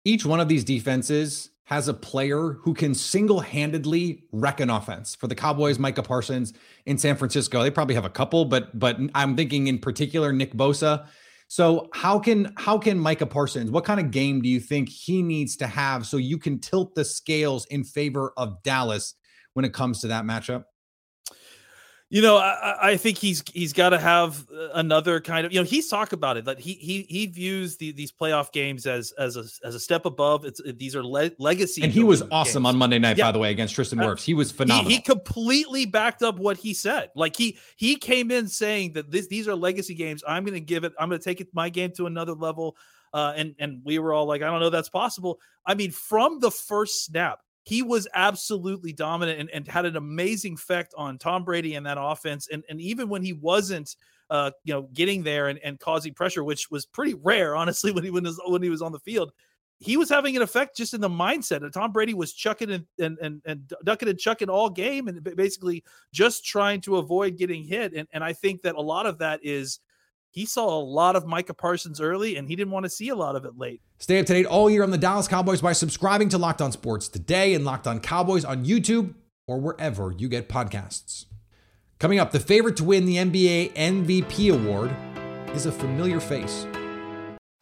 Each 0.05 0.23
one 0.23 0.39
of 0.39 0.47
these 0.47 0.63
defenses 0.63 1.49
has 1.63 1.87
a 1.87 1.93
player 1.93 2.59
who 2.61 2.75
can 2.75 2.93
single-handedly 2.93 4.23
wreck 4.31 4.59
an 4.59 4.69
offense. 4.69 5.15
For 5.15 5.27
the 5.27 5.35
Cowboys, 5.35 5.79
Micah 5.79 6.03
Parsons 6.03 6.53
in 6.85 6.99
San 6.99 7.15
Francisco, 7.15 7.63
they 7.63 7.71
probably 7.71 7.95
have 7.95 8.05
a 8.05 8.09
couple, 8.09 8.45
but 8.45 8.77
but 8.77 8.97
I'm 9.15 9.35
thinking 9.35 9.65
in 9.67 9.79
particular 9.79 10.31
Nick 10.31 10.53
Bosa. 10.53 11.07
So 11.47 11.89
how 11.93 12.19
can 12.19 12.53
how 12.57 12.77
can 12.77 12.99
Micah 12.99 13.25
Parsons? 13.25 13.71
What 13.71 13.83
kind 13.83 13.99
of 13.99 14.11
game 14.11 14.41
do 14.41 14.47
you 14.47 14.59
think 14.59 14.89
he 14.89 15.23
needs 15.23 15.57
to 15.57 15.67
have 15.67 16.05
so 16.05 16.17
you 16.17 16.37
can 16.37 16.59
tilt 16.59 16.93
the 16.93 17.03
scales 17.03 17.65
in 17.65 17.83
favor 17.83 18.31
of 18.37 18.61
Dallas 18.63 19.15
when 19.53 19.65
it 19.65 19.73
comes 19.73 20.01
to 20.01 20.07
that 20.07 20.23
matchup? 20.23 20.65
You 22.13 22.21
know, 22.21 22.35
I, 22.35 22.89
I- 22.91 22.97
think 22.97 23.17
he's 23.17 23.41
he's 23.53 23.71
got 23.71 23.89
to 23.89 23.97
have 23.97 24.45
uh, 24.51 24.67
another 24.73 25.21
kind 25.21 25.45
of 25.45 25.53
you 25.53 25.59
know 25.61 25.63
he's 25.63 25.87
talked 25.87 26.11
about 26.11 26.35
it 26.35 26.43
that 26.43 26.59
he 26.59 26.73
he 26.73 27.03
he 27.07 27.25
views 27.25 27.77
the, 27.77 27.93
these 27.93 28.11
playoff 28.11 28.51
games 28.51 28.85
as 28.85 29.13
as 29.13 29.37
a 29.37 29.45
as 29.65 29.75
a 29.75 29.79
step 29.79 30.05
above. 30.05 30.43
It's 30.43 30.59
these 30.75 30.93
are 30.93 31.03
le- 31.05 31.31
legacy, 31.39 31.81
And 31.83 31.91
he 31.91 32.03
was 32.03 32.21
awesome 32.29 32.63
games. 32.63 32.73
on 32.73 32.77
Monday 32.79 32.99
night, 32.99 33.17
Yeah. 33.17 33.27
by 33.27 33.31
the 33.31 33.39
way, 33.39 33.49
against 33.51 33.75
Tristan 33.75 34.01
Uh, 34.01 34.07
Wirfs. 34.07 34.23
He 34.25 34.33
was 34.33 34.51
He, 34.51 34.57
phenomenal. 34.57 34.91
he 34.91 34.99
completely 34.99 35.85
backed 35.85 36.21
up 36.21 36.37
what 36.37 36.57
he 36.57 36.73
said. 36.73 37.11
Like 37.15 37.37
he 37.37 37.57
he 37.77 37.95
came 37.95 38.29
in 38.29 38.49
saying 38.49 38.91
that 38.93 39.09
this 39.09 39.27
these 39.27 39.47
are 39.47 39.55
legacy 39.55 39.95
games. 39.95 40.21
I'm 40.27 40.43
going 40.43 40.53
to 40.55 40.59
give 40.59 40.83
it. 40.83 40.91
I'm 40.99 41.07
going 41.07 41.19
to 41.21 41.23
take 41.23 41.39
it 41.39 41.47
my 41.53 41.69
game 41.69 41.91
to 41.95 42.07
another 42.07 42.33
level. 42.33 42.75
Uh, 43.13 43.31
and 43.37 43.55
and 43.57 43.79
we 43.85 43.99
were 43.99 44.11
all 44.13 44.25
like, 44.25 44.41
I 44.41 44.47
don't 44.47 44.59
know, 44.59 44.69
that's 44.69 44.89
possible. 44.89 45.39
I 45.65 45.75
mean, 45.75 45.91
from 45.91 46.39
the 46.41 46.51
first 46.51 47.05
snap, 47.05 47.39
he 47.63 47.83
was 47.83 48.07
absolutely 48.13 48.91
dominant 48.91 49.39
and, 49.39 49.49
and 49.51 49.67
had 49.67 49.85
an 49.85 49.95
amazing 49.95 50.53
effect 50.53 50.93
on 50.97 51.17
Tom 51.17 51.43
Brady 51.43 51.75
and 51.75 51.85
that 51.85 51.97
offense. 51.99 52.47
And 52.51 52.63
and 52.69 52.81
even 52.81 53.07
when 53.09 53.21
he 53.21 53.33
wasn't, 53.33 53.95
uh, 54.29 54.51
you 54.63 54.73
know, 54.73 54.89
getting 54.93 55.23
there 55.23 55.47
and, 55.47 55.59
and 55.63 55.79
causing 55.79 56.13
pressure, 56.13 56.43
which 56.43 56.71
was 56.71 56.85
pretty 56.85 57.13
rare, 57.13 57.55
honestly, 57.57 57.91
when 57.91 58.03
he 58.03 58.09
when, 58.09 58.25
his, 58.25 58.39
when 58.45 58.63
he 58.63 58.69
was 58.69 58.81
on 58.81 58.91
the 58.91 58.99
field, 58.99 59.31
he 59.77 59.97
was 59.97 60.09
having 60.09 60.35
an 60.35 60.41
effect 60.41 60.77
just 60.77 60.93
in 60.93 61.01
the 61.01 61.09
mindset. 61.09 61.69
Tom 61.71 61.91
Brady 61.91 62.13
was 62.13 62.33
chucking 62.33 62.71
and 62.71 62.85
and 62.99 63.17
and, 63.19 63.41
and 63.45 63.73
ducking 63.83 64.09
and 64.09 64.19
chucking 64.19 64.49
all 64.49 64.69
game, 64.69 65.07
and 65.07 65.23
basically 65.35 65.83
just 66.11 66.45
trying 66.45 66.81
to 66.81 66.97
avoid 66.97 67.37
getting 67.37 67.63
hit. 67.63 67.93
And 67.93 68.07
and 68.11 68.23
I 68.23 68.33
think 68.33 68.63
that 68.63 68.75
a 68.75 68.81
lot 68.81 69.05
of 69.05 69.19
that 69.19 69.39
is 69.43 69.79
he 70.31 70.45
saw 70.45 70.79
a 70.79 70.81
lot 70.81 71.15
of 71.15 71.27
Micah 71.27 71.53
Parsons 71.53 71.99
early, 71.99 72.37
and 72.37 72.47
he 72.47 72.55
didn't 72.55 72.71
want 72.71 72.85
to 72.85 72.89
see 72.89 73.09
a 73.09 73.15
lot 73.15 73.35
of 73.35 73.45
it 73.45 73.57
late. 73.57 73.81
Stay 73.99 74.19
up 74.19 74.25
to 74.25 74.33
date 74.33 74.45
all 74.45 74.69
year 74.69 74.81
on 74.81 74.89
the 74.89 74.97
Dallas 74.97 75.27
Cowboys 75.27 75.61
by 75.61 75.73
subscribing 75.73 76.29
to 76.29 76.37
Locked 76.37 76.61
On 76.61 76.71
Sports 76.71 77.09
today 77.09 77.53
and 77.53 77.65
Locked 77.65 77.85
On 77.85 77.99
Cowboys 77.99 78.45
on 78.45 78.65
YouTube 78.65 79.13
or 79.45 79.59
wherever 79.59 80.13
you 80.17 80.29
get 80.29 80.47
podcasts. 80.47 81.25
Coming 81.99 82.17
up, 82.17 82.31
the 82.31 82.39
favorite 82.39 82.77
to 82.77 82.83
win 82.83 83.05
the 83.05 83.17
NBA 83.17 83.73
MVP 83.73 84.53
award 84.53 84.91
is 85.55 85.65
a 85.65 85.71
familiar 85.71 86.19
face. 86.19 86.65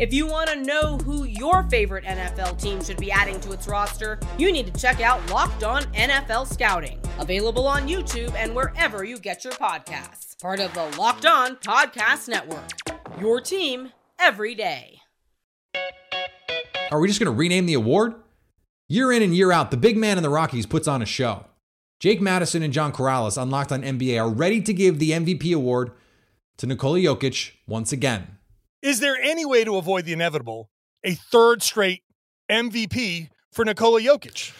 If 0.00 0.14
you 0.14 0.26
want 0.26 0.48
to 0.48 0.56
know 0.56 0.96
who 0.96 1.24
your 1.24 1.64
favorite 1.64 2.04
NFL 2.06 2.58
team 2.58 2.82
should 2.82 2.96
be 2.96 3.12
adding 3.12 3.38
to 3.40 3.52
its 3.52 3.68
roster, 3.68 4.18
you 4.38 4.50
need 4.50 4.72
to 4.72 4.80
check 4.80 5.02
out 5.02 5.30
Locked 5.30 5.62
On 5.62 5.82
NFL 5.92 6.50
Scouting, 6.50 6.98
available 7.18 7.66
on 7.66 7.86
YouTube 7.86 8.34
and 8.34 8.54
wherever 8.54 9.04
you 9.04 9.18
get 9.18 9.44
your 9.44 9.52
podcasts. 9.52 10.40
Part 10.40 10.58
of 10.58 10.72
the 10.72 10.86
Locked 10.98 11.26
On 11.26 11.56
Podcast 11.56 12.28
Network. 12.28 12.70
Your 13.20 13.42
team 13.42 13.92
every 14.18 14.54
day. 14.54 15.02
Are 16.90 16.98
we 16.98 17.06
just 17.06 17.20
going 17.20 17.30
to 17.30 17.38
rename 17.38 17.66
the 17.66 17.74
award? 17.74 18.14
Year 18.88 19.12
in 19.12 19.22
and 19.22 19.36
year 19.36 19.52
out, 19.52 19.70
the 19.70 19.76
big 19.76 19.98
man 19.98 20.16
in 20.16 20.22
the 20.22 20.30
Rockies 20.30 20.64
puts 20.64 20.88
on 20.88 21.02
a 21.02 21.06
show. 21.06 21.44
Jake 21.98 22.22
Madison 22.22 22.62
and 22.62 22.72
John 22.72 22.90
Corrales 22.90 23.36
on 23.36 23.50
Locked 23.50 23.70
On 23.70 23.82
NBA 23.82 24.18
are 24.18 24.30
ready 24.30 24.62
to 24.62 24.72
give 24.72 24.98
the 24.98 25.10
MVP 25.10 25.54
award 25.54 25.92
to 26.56 26.66
Nikola 26.66 27.00
Jokic 27.00 27.52
once 27.66 27.92
again. 27.92 28.38
Is 28.82 29.00
there 29.00 29.16
any 29.16 29.44
way 29.44 29.64
to 29.64 29.76
avoid 29.76 30.04
the 30.04 30.12
inevitable? 30.12 30.70
A 31.04 31.14
third 31.14 31.62
straight 31.62 32.02
MVP 32.50 33.28
for 33.52 33.64
Nikola 33.64 34.00
Jokic. 34.00 34.52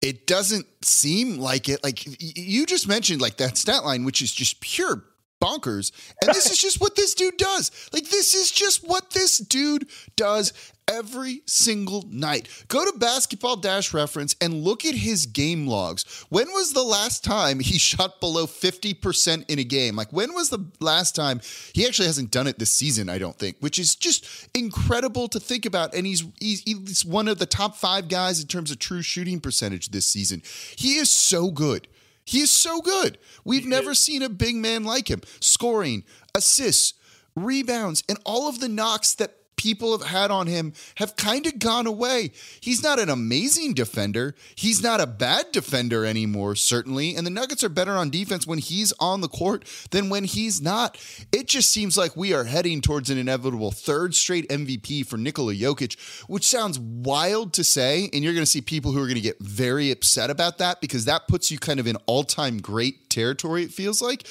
It 0.00 0.26
doesn't 0.26 0.66
seem 0.84 1.38
like 1.38 1.68
it. 1.68 1.84
Like 1.84 2.04
you 2.20 2.66
just 2.66 2.88
mentioned, 2.88 3.20
like 3.20 3.36
that 3.36 3.56
stat 3.56 3.84
line, 3.84 4.04
which 4.04 4.20
is 4.20 4.32
just 4.32 4.60
pure 4.60 5.04
bonkers. 5.42 5.90
And 6.22 6.32
this 6.34 6.50
is 6.50 6.58
just 6.58 6.80
what 6.80 6.94
this 6.94 7.14
dude 7.14 7.36
does. 7.36 7.70
Like 7.92 8.08
this 8.08 8.34
is 8.34 8.50
just 8.50 8.86
what 8.86 9.10
this 9.10 9.38
dude 9.38 9.88
does 10.16 10.52
every 10.88 11.42
single 11.46 12.04
night. 12.10 12.48
Go 12.68 12.84
to 12.84 12.98
basketball 12.98 13.56
dash 13.56 13.94
reference 13.94 14.36
and 14.40 14.62
look 14.62 14.84
at 14.84 14.94
his 14.94 15.26
game 15.26 15.66
logs. 15.66 16.24
When 16.28 16.48
was 16.48 16.72
the 16.72 16.82
last 16.82 17.24
time 17.24 17.60
he 17.60 17.78
shot 17.78 18.20
below 18.20 18.46
50% 18.46 19.50
in 19.50 19.58
a 19.58 19.64
game? 19.64 19.96
Like 19.96 20.12
when 20.12 20.34
was 20.34 20.50
the 20.50 20.64
last 20.80 21.14
time 21.14 21.40
he 21.72 21.86
actually 21.86 22.06
hasn't 22.06 22.30
done 22.30 22.46
it 22.46 22.58
this 22.58 22.70
season, 22.70 23.08
I 23.08 23.18
don't 23.18 23.38
think, 23.38 23.56
which 23.60 23.78
is 23.78 23.94
just 23.94 24.48
incredible 24.54 25.28
to 25.28 25.40
think 25.40 25.66
about. 25.66 25.94
And 25.94 26.06
he's 26.06 26.24
he's, 26.40 26.62
he's 26.62 27.04
one 27.04 27.28
of 27.28 27.38
the 27.38 27.46
top 27.46 27.76
five 27.76 28.08
guys 28.08 28.40
in 28.40 28.46
terms 28.46 28.70
of 28.70 28.78
true 28.78 29.02
shooting 29.02 29.40
percentage 29.40 29.88
this 29.90 30.06
season. 30.06 30.42
He 30.76 30.96
is 30.96 31.10
so 31.10 31.50
good. 31.50 31.88
He 32.24 32.40
is 32.40 32.50
so 32.50 32.80
good. 32.80 33.18
We've 33.44 33.66
never 33.66 33.94
seen 33.94 34.22
a 34.22 34.28
big 34.28 34.56
man 34.56 34.84
like 34.84 35.10
him. 35.10 35.22
Scoring, 35.40 36.04
assists, 36.34 36.94
rebounds, 37.34 38.04
and 38.08 38.18
all 38.24 38.48
of 38.48 38.60
the 38.60 38.68
knocks 38.68 39.14
that 39.14 39.36
people 39.62 39.96
have 39.96 40.08
had 40.08 40.32
on 40.32 40.48
him 40.48 40.72
have 40.96 41.14
kind 41.14 41.46
of 41.46 41.60
gone 41.60 41.86
away. 41.86 42.32
He's 42.60 42.82
not 42.82 42.98
an 42.98 43.08
amazing 43.08 43.74
defender. 43.74 44.34
He's 44.56 44.82
not 44.82 45.00
a 45.00 45.06
bad 45.06 45.52
defender 45.52 46.04
anymore, 46.04 46.56
certainly. 46.56 47.14
And 47.14 47.24
the 47.24 47.30
Nuggets 47.30 47.62
are 47.62 47.68
better 47.68 47.92
on 47.92 48.10
defense 48.10 48.44
when 48.44 48.58
he's 48.58 48.92
on 48.98 49.20
the 49.20 49.28
court 49.28 49.64
than 49.92 50.08
when 50.08 50.24
he's 50.24 50.60
not. 50.60 50.98
It 51.30 51.46
just 51.46 51.70
seems 51.70 51.96
like 51.96 52.16
we 52.16 52.34
are 52.34 52.42
heading 52.42 52.80
towards 52.80 53.08
an 53.08 53.18
inevitable 53.18 53.70
third 53.70 54.16
straight 54.16 54.48
MVP 54.48 55.06
for 55.06 55.16
Nikola 55.16 55.54
Jokic, 55.54 55.96
which 56.28 56.44
sounds 56.44 56.80
wild 56.80 57.52
to 57.52 57.62
say. 57.62 58.10
And 58.12 58.24
you're 58.24 58.34
going 58.34 58.44
to 58.44 58.50
see 58.50 58.62
people 58.62 58.90
who 58.90 58.98
are 58.98 59.06
going 59.06 59.14
to 59.14 59.20
get 59.20 59.38
very 59.38 59.92
upset 59.92 60.28
about 60.28 60.58
that 60.58 60.80
because 60.80 61.04
that 61.04 61.28
puts 61.28 61.52
you 61.52 61.60
kind 61.60 61.78
of 61.78 61.86
in 61.86 61.94
all 62.06 62.24
time 62.24 62.58
great 62.58 63.10
territory, 63.10 63.62
it 63.62 63.70
feels 63.70 64.02
like. 64.02 64.26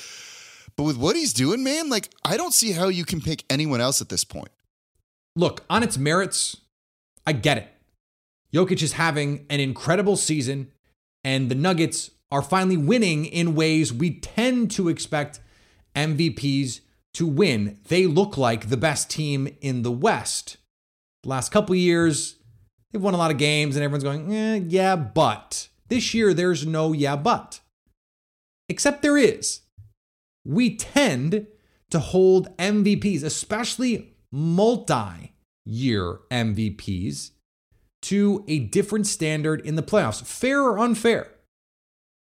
But 0.76 0.84
with 0.84 0.98
what 0.98 1.16
he's 1.16 1.32
doing, 1.32 1.64
man, 1.64 1.90
like 1.90 2.10
I 2.26 2.36
don't 2.36 2.54
see 2.54 2.74
how 2.74 2.90
you 2.90 3.06
can 3.06 3.22
pick 3.22 3.46
anyone 3.50 3.80
else 3.80 4.02
at 4.02 4.10
this 4.10 4.26
point. 4.26 4.50
Look, 5.36 5.64
on 5.70 5.84
its 5.84 5.98
merits, 5.98 6.58
I 7.26 7.34
get 7.34 7.58
it. 7.58 7.68
Jokic 8.54 8.82
is 8.82 8.94
having 8.94 9.46
an 9.50 9.60
incredible 9.60 10.18
season, 10.18 10.72
and 11.24 11.50
the 11.50 11.56
Nuggets 11.56 12.12
are 12.32 12.42
finally 12.42 12.78
winning 12.78 13.26
in 13.26 13.56
ways 13.56 13.94
we 13.94 14.20
tend 14.20 14.72
to 14.72 14.90
expect 14.90 15.40
MVPs 15.96 16.82
to 17.14 17.28
win. 17.28 17.80
They 17.88 18.08
look 18.08 18.38
like 18.38 18.70
the 18.70 18.78
best 18.78 19.10
team 19.10 19.56
in 19.62 19.84
the 19.84 19.92
West. 19.92 20.58
The 21.24 21.30
last 21.30 21.52
couple 21.52 21.76
years, 21.76 22.38
they've 22.92 23.02
won 23.02 23.14
a 23.14 23.18
lot 23.18 23.32
of 23.32 23.38
games, 23.38 23.76
and 23.76 23.84
everyone's 23.84 24.04
going, 24.04 24.34
eh, 24.34 24.62
yeah, 24.68 24.96
but. 24.96 25.70
This 25.88 26.14
year, 26.14 26.34
there's 26.34 26.66
no 26.66 26.94
yeah, 26.94 27.16
but. 27.16 27.60
Except 28.70 29.02
there 29.02 29.18
is. 29.18 29.62
We 30.46 30.76
tend 30.76 31.48
to 31.90 32.00
hold 32.00 32.56
MVPs, 32.58 33.24
especially 33.24 34.11
multi 34.32 35.34
year 35.66 36.20
MVPs, 36.32 37.32
to 38.04 38.44
a 38.48 38.60
different 38.60 39.08
standard 39.08 39.62
in 39.62 39.76
the 39.76 39.84
playoffs. 39.84 40.26
Fair 40.26 40.62
or 40.62 40.80
unfair? 40.80 41.28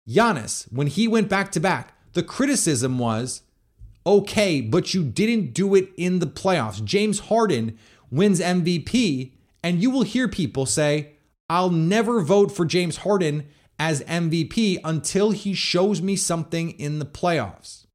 Giannis, 0.07 0.71
when 0.71 0.87
he 0.87 1.07
went 1.07 1.29
back 1.29 1.51
to 1.51 1.59
back, 1.59 1.97
the 2.13 2.23
criticism 2.23 2.97
was 2.97 3.41
Okay, 4.07 4.61
but 4.61 4.93
you 4.93 5.03
didn't 5.03 5.53
do 5.53 5.73
it 5.73 5.89
in 5.97 6.19
the 6.19 6.27
playoffs. 6.27 6.83
James 6.83 7.21
Harden 7.21 7.77
wins 8.11 8.39
MVP, 8.39 9.31
and 9.63 9.81
you 9.81 9.89
will 9.89 10.03
hear 10.03 10.27
people 10.27 10.67
say, 10.67 11.13
I'll 11.49 11.71
never 11.71 12.21
vote 12.21 12.51
for 12.51 12.65
James 12.65 12.97
Harden 12.97 13.47
as 13.79 14.03
MVP 14.03 14.79
until 14.83 15.31
he 15.31 15.53
shows 15.53 16.03
me 16.03 16.15
something 16.15 16.71
in 16.71 16.99
the 16.99 17.05
playoffs. 17.05 17.87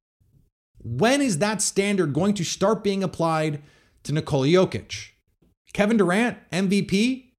When 0.83 1.21
is 1.21 1.37
that 1.37 1.61
standard 1.61 2.13
going 2.13 2.33
to 2.35 2.43
start 2.43 2.83
being 2.83 3.03
applied 3.03 3.61
to 4.03 4.13
Nikola 4.13 4.47
Jokic? 4.47 5.09
Kevin 5.73 5.97
Durant, 5.97 6.37
MVP? 6.51 7.31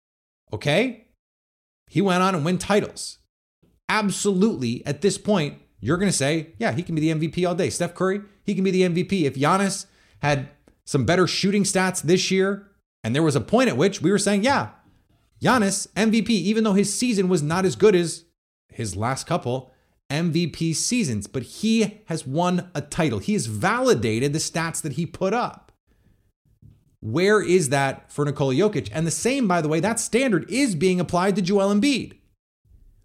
Okay. 0.52 1.06
He 1.88 2.00
went 2.00 2.22
on 2.22 2.34
and 2.34 2.44
win 2.44 2.58
titles. 2.58 3.18
Absolutely, 3.88 4.84
at 4.86 5.02
this 5.02 5.18
point, 5.18 5.58
you're 5.80 5.98
going 5.98 6.10
to 6.10 6.16
say, 6.16 6.54
yeah, 6.58 6.72
he 6.72 6.82
can 6.82 6.94
be 6.94 7.00
the 7.00 7.28
MVP 7.28 7.46
all 7.46 7.54
day. 7.54 7.68
Steph 7.68 7.94
Curry, 7.94 8.22
he 8.44 8.54
can 8.54 8.64
be 8.64 8.70
the 8.70 8.82
MVP. 8.82 9.24
If 9.24 9.34
Giannis 9.34 9.86
had 10.20 10.48
some 10.86 11.04
better 11.04 11.26
shooting 11.26 11.64
stats 11.64 12.00
this 12.02 12.30
year, 12.30 12.68
and 13.04 13.14
there 13.14 13.22
was 13.22 13.36
a 13.36 13.40
point 13.40 13.68
at 13.68 13.76
which 13.76 14.00
we 14.00 14.10
were 14.10 14.18
saying, 14.18 14.44
yeah, 14.44 14.70
Giannis, 15.42 15.88
MVP, 15.88 16.30
even 16.30 16.64
though 16.64 16.72
his 16.72 16.94
season 16.96 17.28
was 17.28 17.42
not 17.42 17.64
as 17.64 17.76
good 17.76 17.94
as 17.94 18.24
his 18.68 18.96
last 18.96 19.26
couple 19.26 19.72
MVP 20.08 20.74
seasons, 20.74 21.26
but 21.26 21.42
he 21.42 22.00
has 22.06 22.26
won 22.26 22.70
a 22.74 22.80
title. 22.80 23.18
He 23.18 23.32
has 23.32 23.46
validated 23.46 24.32
the 24.32 24.38
stats 24.38 24.80
that 24.82 24.92
he 24.92 25.04
put 25.04 25.34
up. 25.34 25.61
Where 27.02 27.42
is 27.42 27.70
that 27.70 28.12
for 28.12 28.24
Nikola 28.24 28.54
Jokic? 28.54 28.88
And 28.92 29.04
the 29.04 29.10
same, 29.10 29.48
by 29.48 29.60
the 29.60 29.68
way, 29.68 29.80
that 29.80 29.98
standard 29.98 30.48
is 30.48 30.76
being 30.76 31.00
applied 31.00 31.34
to 31.34 31.42
Joel 31.42 31.74
Embiid, 31.74 32.12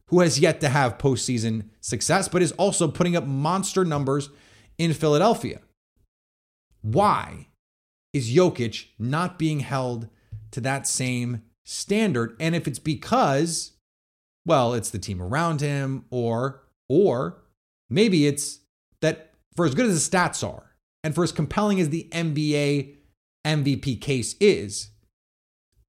who 0.10 0.19
has 0.19 0.39
yet 0.39 0.62
to 0.62 0.69
have 0.69 0.99
postseason 0.99 1.69
success, 1.81 2.27
but 2.27 2.43
is 2.43 2.51
also 2.53 2.88
putting 2.88 3.15
up 3.15 3.25
monster 3.25 3.83
numbers 3.83 4.29
in 4.77 4.93
Philadelphia. 4.93 5.62
Why 6.83 7.47
is 8.13 8.29
Jokic 8.29 8.86
not 8.99 9.39
being 9.39 9.62
held 9.62 10.10
to 10.51 10.62
that 10.62 10.86
same 10.86 11.41
standard? 11.65 12.36
And 12.39 12.55
if 12.55 12.67
it's 12.67 12.79
because, 12.79 13.71
well, 14.45 14.75
it's 14.75 14.91
the 14.91 14.99
team 14.99 15.23
around 15.23 15.60
him, 15.60 16.05
or 16.12 16.62
or 16.88 17.41
maybe 17.89 18.27
it's 18.27 18.60
that 19.01 19.33
for 19.55 19.65
as 19.65 19.73
good 19.73 19.88
as 19.88 20.07
the 20.07 20.17
stats 20.17 20.47
are, 20.47 20.75
and 21.03 21.15
for 21.15 21.23
as 21.23 21.31
compelling 21.31 21.81
as 21.81 21.89
the 21.89 22.07
NBA 22.12 22.96
MVP 23.47 24.01
case 24.01 24.36
is 24.39 24.91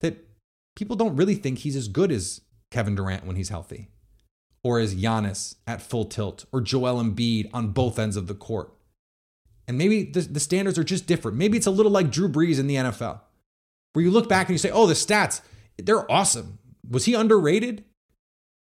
that 0.02 0.28
people 0.76 0.96
don't 0.96 1.16
really 1.16 1.36
think 1.36 1.60
he's 1.60 1.76
as 1.76 1.88
good 1.88 2.12
as 2.12 2.42
Kevin 2.72 2.96
Durant 2.96 3.26
when 3.26 3.36
he's 3.36 3.50
healthy, 3.50 3.90
or 4.64 4.80
as 4.80 4.96
Giannis 4.96 5.56
at 5.66 5.82
full 5.82 6.06
tilt, 6.06 6.46
or 6.52 6.62
Joel 6.62 7.02
Embiid 7.02 7.50
on 7.54 7.70
both 7.70 7.98
ends 7.98 8.16
of 8.16 8.28
the 8.28 8.36
court. 8.36 8.74
And 9.68 9.78
maybe 9.78 10.04
the, 10.04 10.22
the 10.22 10.40
standards 10.40 10.78
are 10.78 10.84
just 10.84 11.08
different. 11.08 11.38
Maybe 11.38 11.58
it's 11.58 11.68
a 11.68 11.72
little 11.72 11.92
like 11.92 12.12
Drew 12.12 12.30
Brees 12.30 12.60
in 12.60 12.68
the 12.68 12.76
NFL, 12.76 13.22
where 13.94 14.04
you 14.04 14.12
look 14.12 14.30
back 14.30 14.48
and 14.48 14.54
you 14.54 14.60
say, 14.60 14.72
oh, 14.72 14.88
the 14.88 14.94
stats, 14.94 15.42
they're 15.78 16.10
awesome. 16.12 16.60
Was 16.90 17.06
he 17.06 17.14
underrated? 17.14 17.84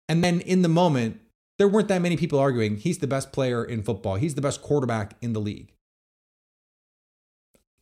And 0.09 0.24
then 0.24 0.40
in 0.40 0.62
the 0.62 0.68
moment, 0.68 1.20
there 1.59 1.68
weren't 1.68 1.88
that 1.88 2.03
many 2.03 2.16
people 2.16 2.38
arguing 2.38 2.76
he's 2.76 2.98
the 2.98 3.07
best 3.07 3.33
player 3.33 3.64
in 3.64 3.83
football, 3.83 4.16
he's 4.16 4.35
the 4.35 4.40
best 4.40 4.62
quarterback 4.62 5.14
in 5.20 5.33
the 5.33 5.40
league. 5.40 5.72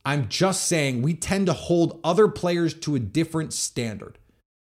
I'm 0.09 0.27
just 0.27 0.63
saying 0.65 1.03
we 1.03 1.13
tend 1.13 1.45
to 1.45 1.53
hold 1.53 1.99
other 2.03 2.27
players 2.27 2.73
to 2.73 2.95
a 2.95 2.99
different 2.99 3.53
standard. 3.53 4.17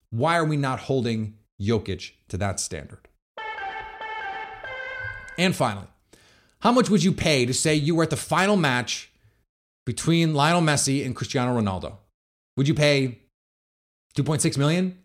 Why 0.09 0.35
are 0.35 0.43
we 0.43 0.57
not 0.57 0.81
holding 0.81 1.35
Jokic 1.57 2.11
to 2.27 2.37
that 2.39 2.59
standard? 2.59 3.07
And 5.37 5.55
finally, 5.55 5.87
how 6.59 6.73
much 6.73 6.89
would 6.89 7.01
you 7.01 7.13
pay 7.13 7.45
to 7.45 7.53
say 7.53 7.75
you 7.75 7.95
were 7.95 8.03
at 8.03 8.09
the 8.09 8.17
final 8.17 8.57
match 8.57 9.09
between 9.85 10.33
Lionel 10.33 10.61
Messi 10.61 11.05
and 11.05 11.15
Cristiano 11.15 11.57
Ronaldo? 11.57 11.95
Would 12.57 12.67
you 12.67 12.73
pay 12.73 13.19
2.6 14.17 14.57
million? 14.57 14.97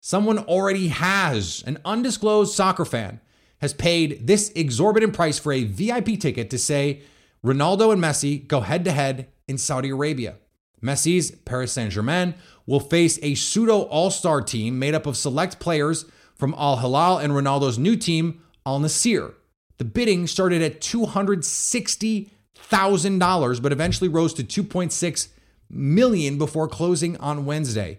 Someone 0.00 0.40
already 0.40 0.88
has, 0.88 1.62
an 1.64 1.78
undisclosed 1.84 2.54
soccer 2.54 2.84
fan, 2.84 3.20
has 3.60 3.72
paid 3.72 4.26
this 4.26 4.50
exorbitant 4.56 5.12
price 5.12 5.38
for 5.38 5.52
a 5.52 5.62
VIP 5.62 6.18
ticket 6.18 6.50
to 6.50 6.58
say 6.58 7.02
Ronaldo 7.44 7.92
and 7.92 8.02
Messi 8.02 8.46
go 8.46 8.60
head 8.60 8.84
to 8.84 8.92
head 8.92 9.28
in 9.48 9.58
Saudi 9.58 9.90
Arabia. 9.90 10.36
Messi's 10.82 11.30
Paris 11.30 11.72
Saint 11.72 11.92
Germain 11.92 12.34
will 12.66 12.80
face 12.80 13.18
a 13.22 13.34
pseudo 13.34 13.82
all 13.82 14.10
star 14.10 14.40
team 14.40 14.78
made 14.78 14.94
up 14.94 15.06
of 15.06 15.16
select 15.16 15.58
players 15.58 16.04
from 16.34 16.54
Al 16.56 16.78
Hilal 16.78 17.18
and 17.18 17.32
Ronaldo's 17.32 17.78
new 17.78 17.96
team, 17.96 18.40
Al 18.66 18.80
Nassr. 18.80 19.34
The 19.78 19.84
bidding 19.84 20.26
started 20.26 20.62
at 20.62 20.80
$260,000, 20.80 23.62
but 23.62 23.72
eventually 23.72 24.08
rose 24.08 24.34
to 24.34 24.44
2.6 24.44 25.28
million 25.70 26.38
before 26.38 26.68
closing 26.68 27.16
on 27.16 27.44
Wednesday. 27.44 27.98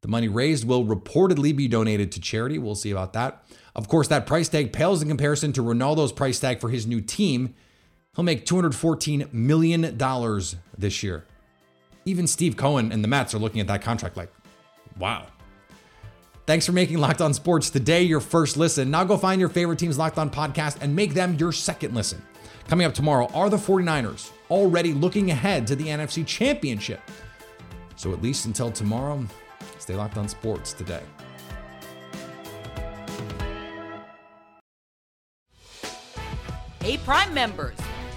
The 0.00 0.08
money 0.08 0.28
raised 0.28 0.66
will 0.66 0.84
reportedly 0.84 1.54
be 1.54 1.68
donated 1.68 2.10
to 2.12 2.20
charity. 2.20 2.58
We'll 2.58 2.74
see 2.74 2.90
about 2.90 3.12
that. 3.12 3.44
Of 3.76 3.86
course, 3.86 4.08
that 4.08 4.26
price 4.26 4.48
tag 4.48 4.72
pales 4.72 5.02
in 5.02 5.08
comparison 5.08 5.52
to 5.52 5.62
Ronaldo's 5.62 6.12
price 6.12 6.40
tag 6.40 6.60
for 6.60 6.70
his 6.70 6.86
new 6.86 7.00
team. 7.00 7.54
He'll 8.20 8.24
make 8.26 8.44
$214 8.44 9.32
million 9.32 9.96
this 10.76 11.02
year. 11.02 11.24
Even 12.04 12.26
Steve 12.26 12.54
Cohen 12.54 12.92
and 12.92 13.02
the 13.02 13.08
Mets 13.08 13.34
are 13.34 13.38
looking 13.38 13.62
at 13.62 13.66
that 13.68 13.80
contract 13.80 14.14
like, 14.18 14.30
wow. 14.98 15.24
Thanks 16.44 16.66
for 16.66 16.72
making 16.72 16.98
Locked 16.98 17.22
On 17.22 17.32
Sports 17.32 17.70
today 17.70 18.02
your 18.02 18.20
first 18.20 18.58
listen. 18.58 18.90
Now 18.90 19.04
go 19.04 19.16
find 19.16 19.40
your 19.40 19.48
favorite 19.48 19.78
team's 19.78 19.96
Locked 19.96 20.18
On 20.18 20.28
podcast 20.28 20.82
and 20.82 20.94
make 20.94 21.14
them 21.14 21.34
your 21.40 21.50
second 21.50 21.94
listen. 21.94 22.20
Coming 22.68 22.86
up 22.86 22.92
tomorrow 22.92 23.26
are 23.32 23.48
the 23.48 23.56
49ers, 23.56 24.32
already 24.50 24.92
looking 24.92 25.30
ahead 25.30 25.66
to 25.68 25.74
the 25.74 25.86
NFC 25.86 26.26
Championship. 26.26 27.00
So 27.96 28.12
at 28.12 28.20
least 28.20 28.44
until 28.44 28.70
tomorrow, 28.70 29.24
stay 29.78 29.94
locked 29.94 30.18
on 30.18 30.28
sports 30.28 30.74
today. 30.74 31.00
Hey, 36.82 36.98
Prime 36.98 37.32
members, 37.32 37.76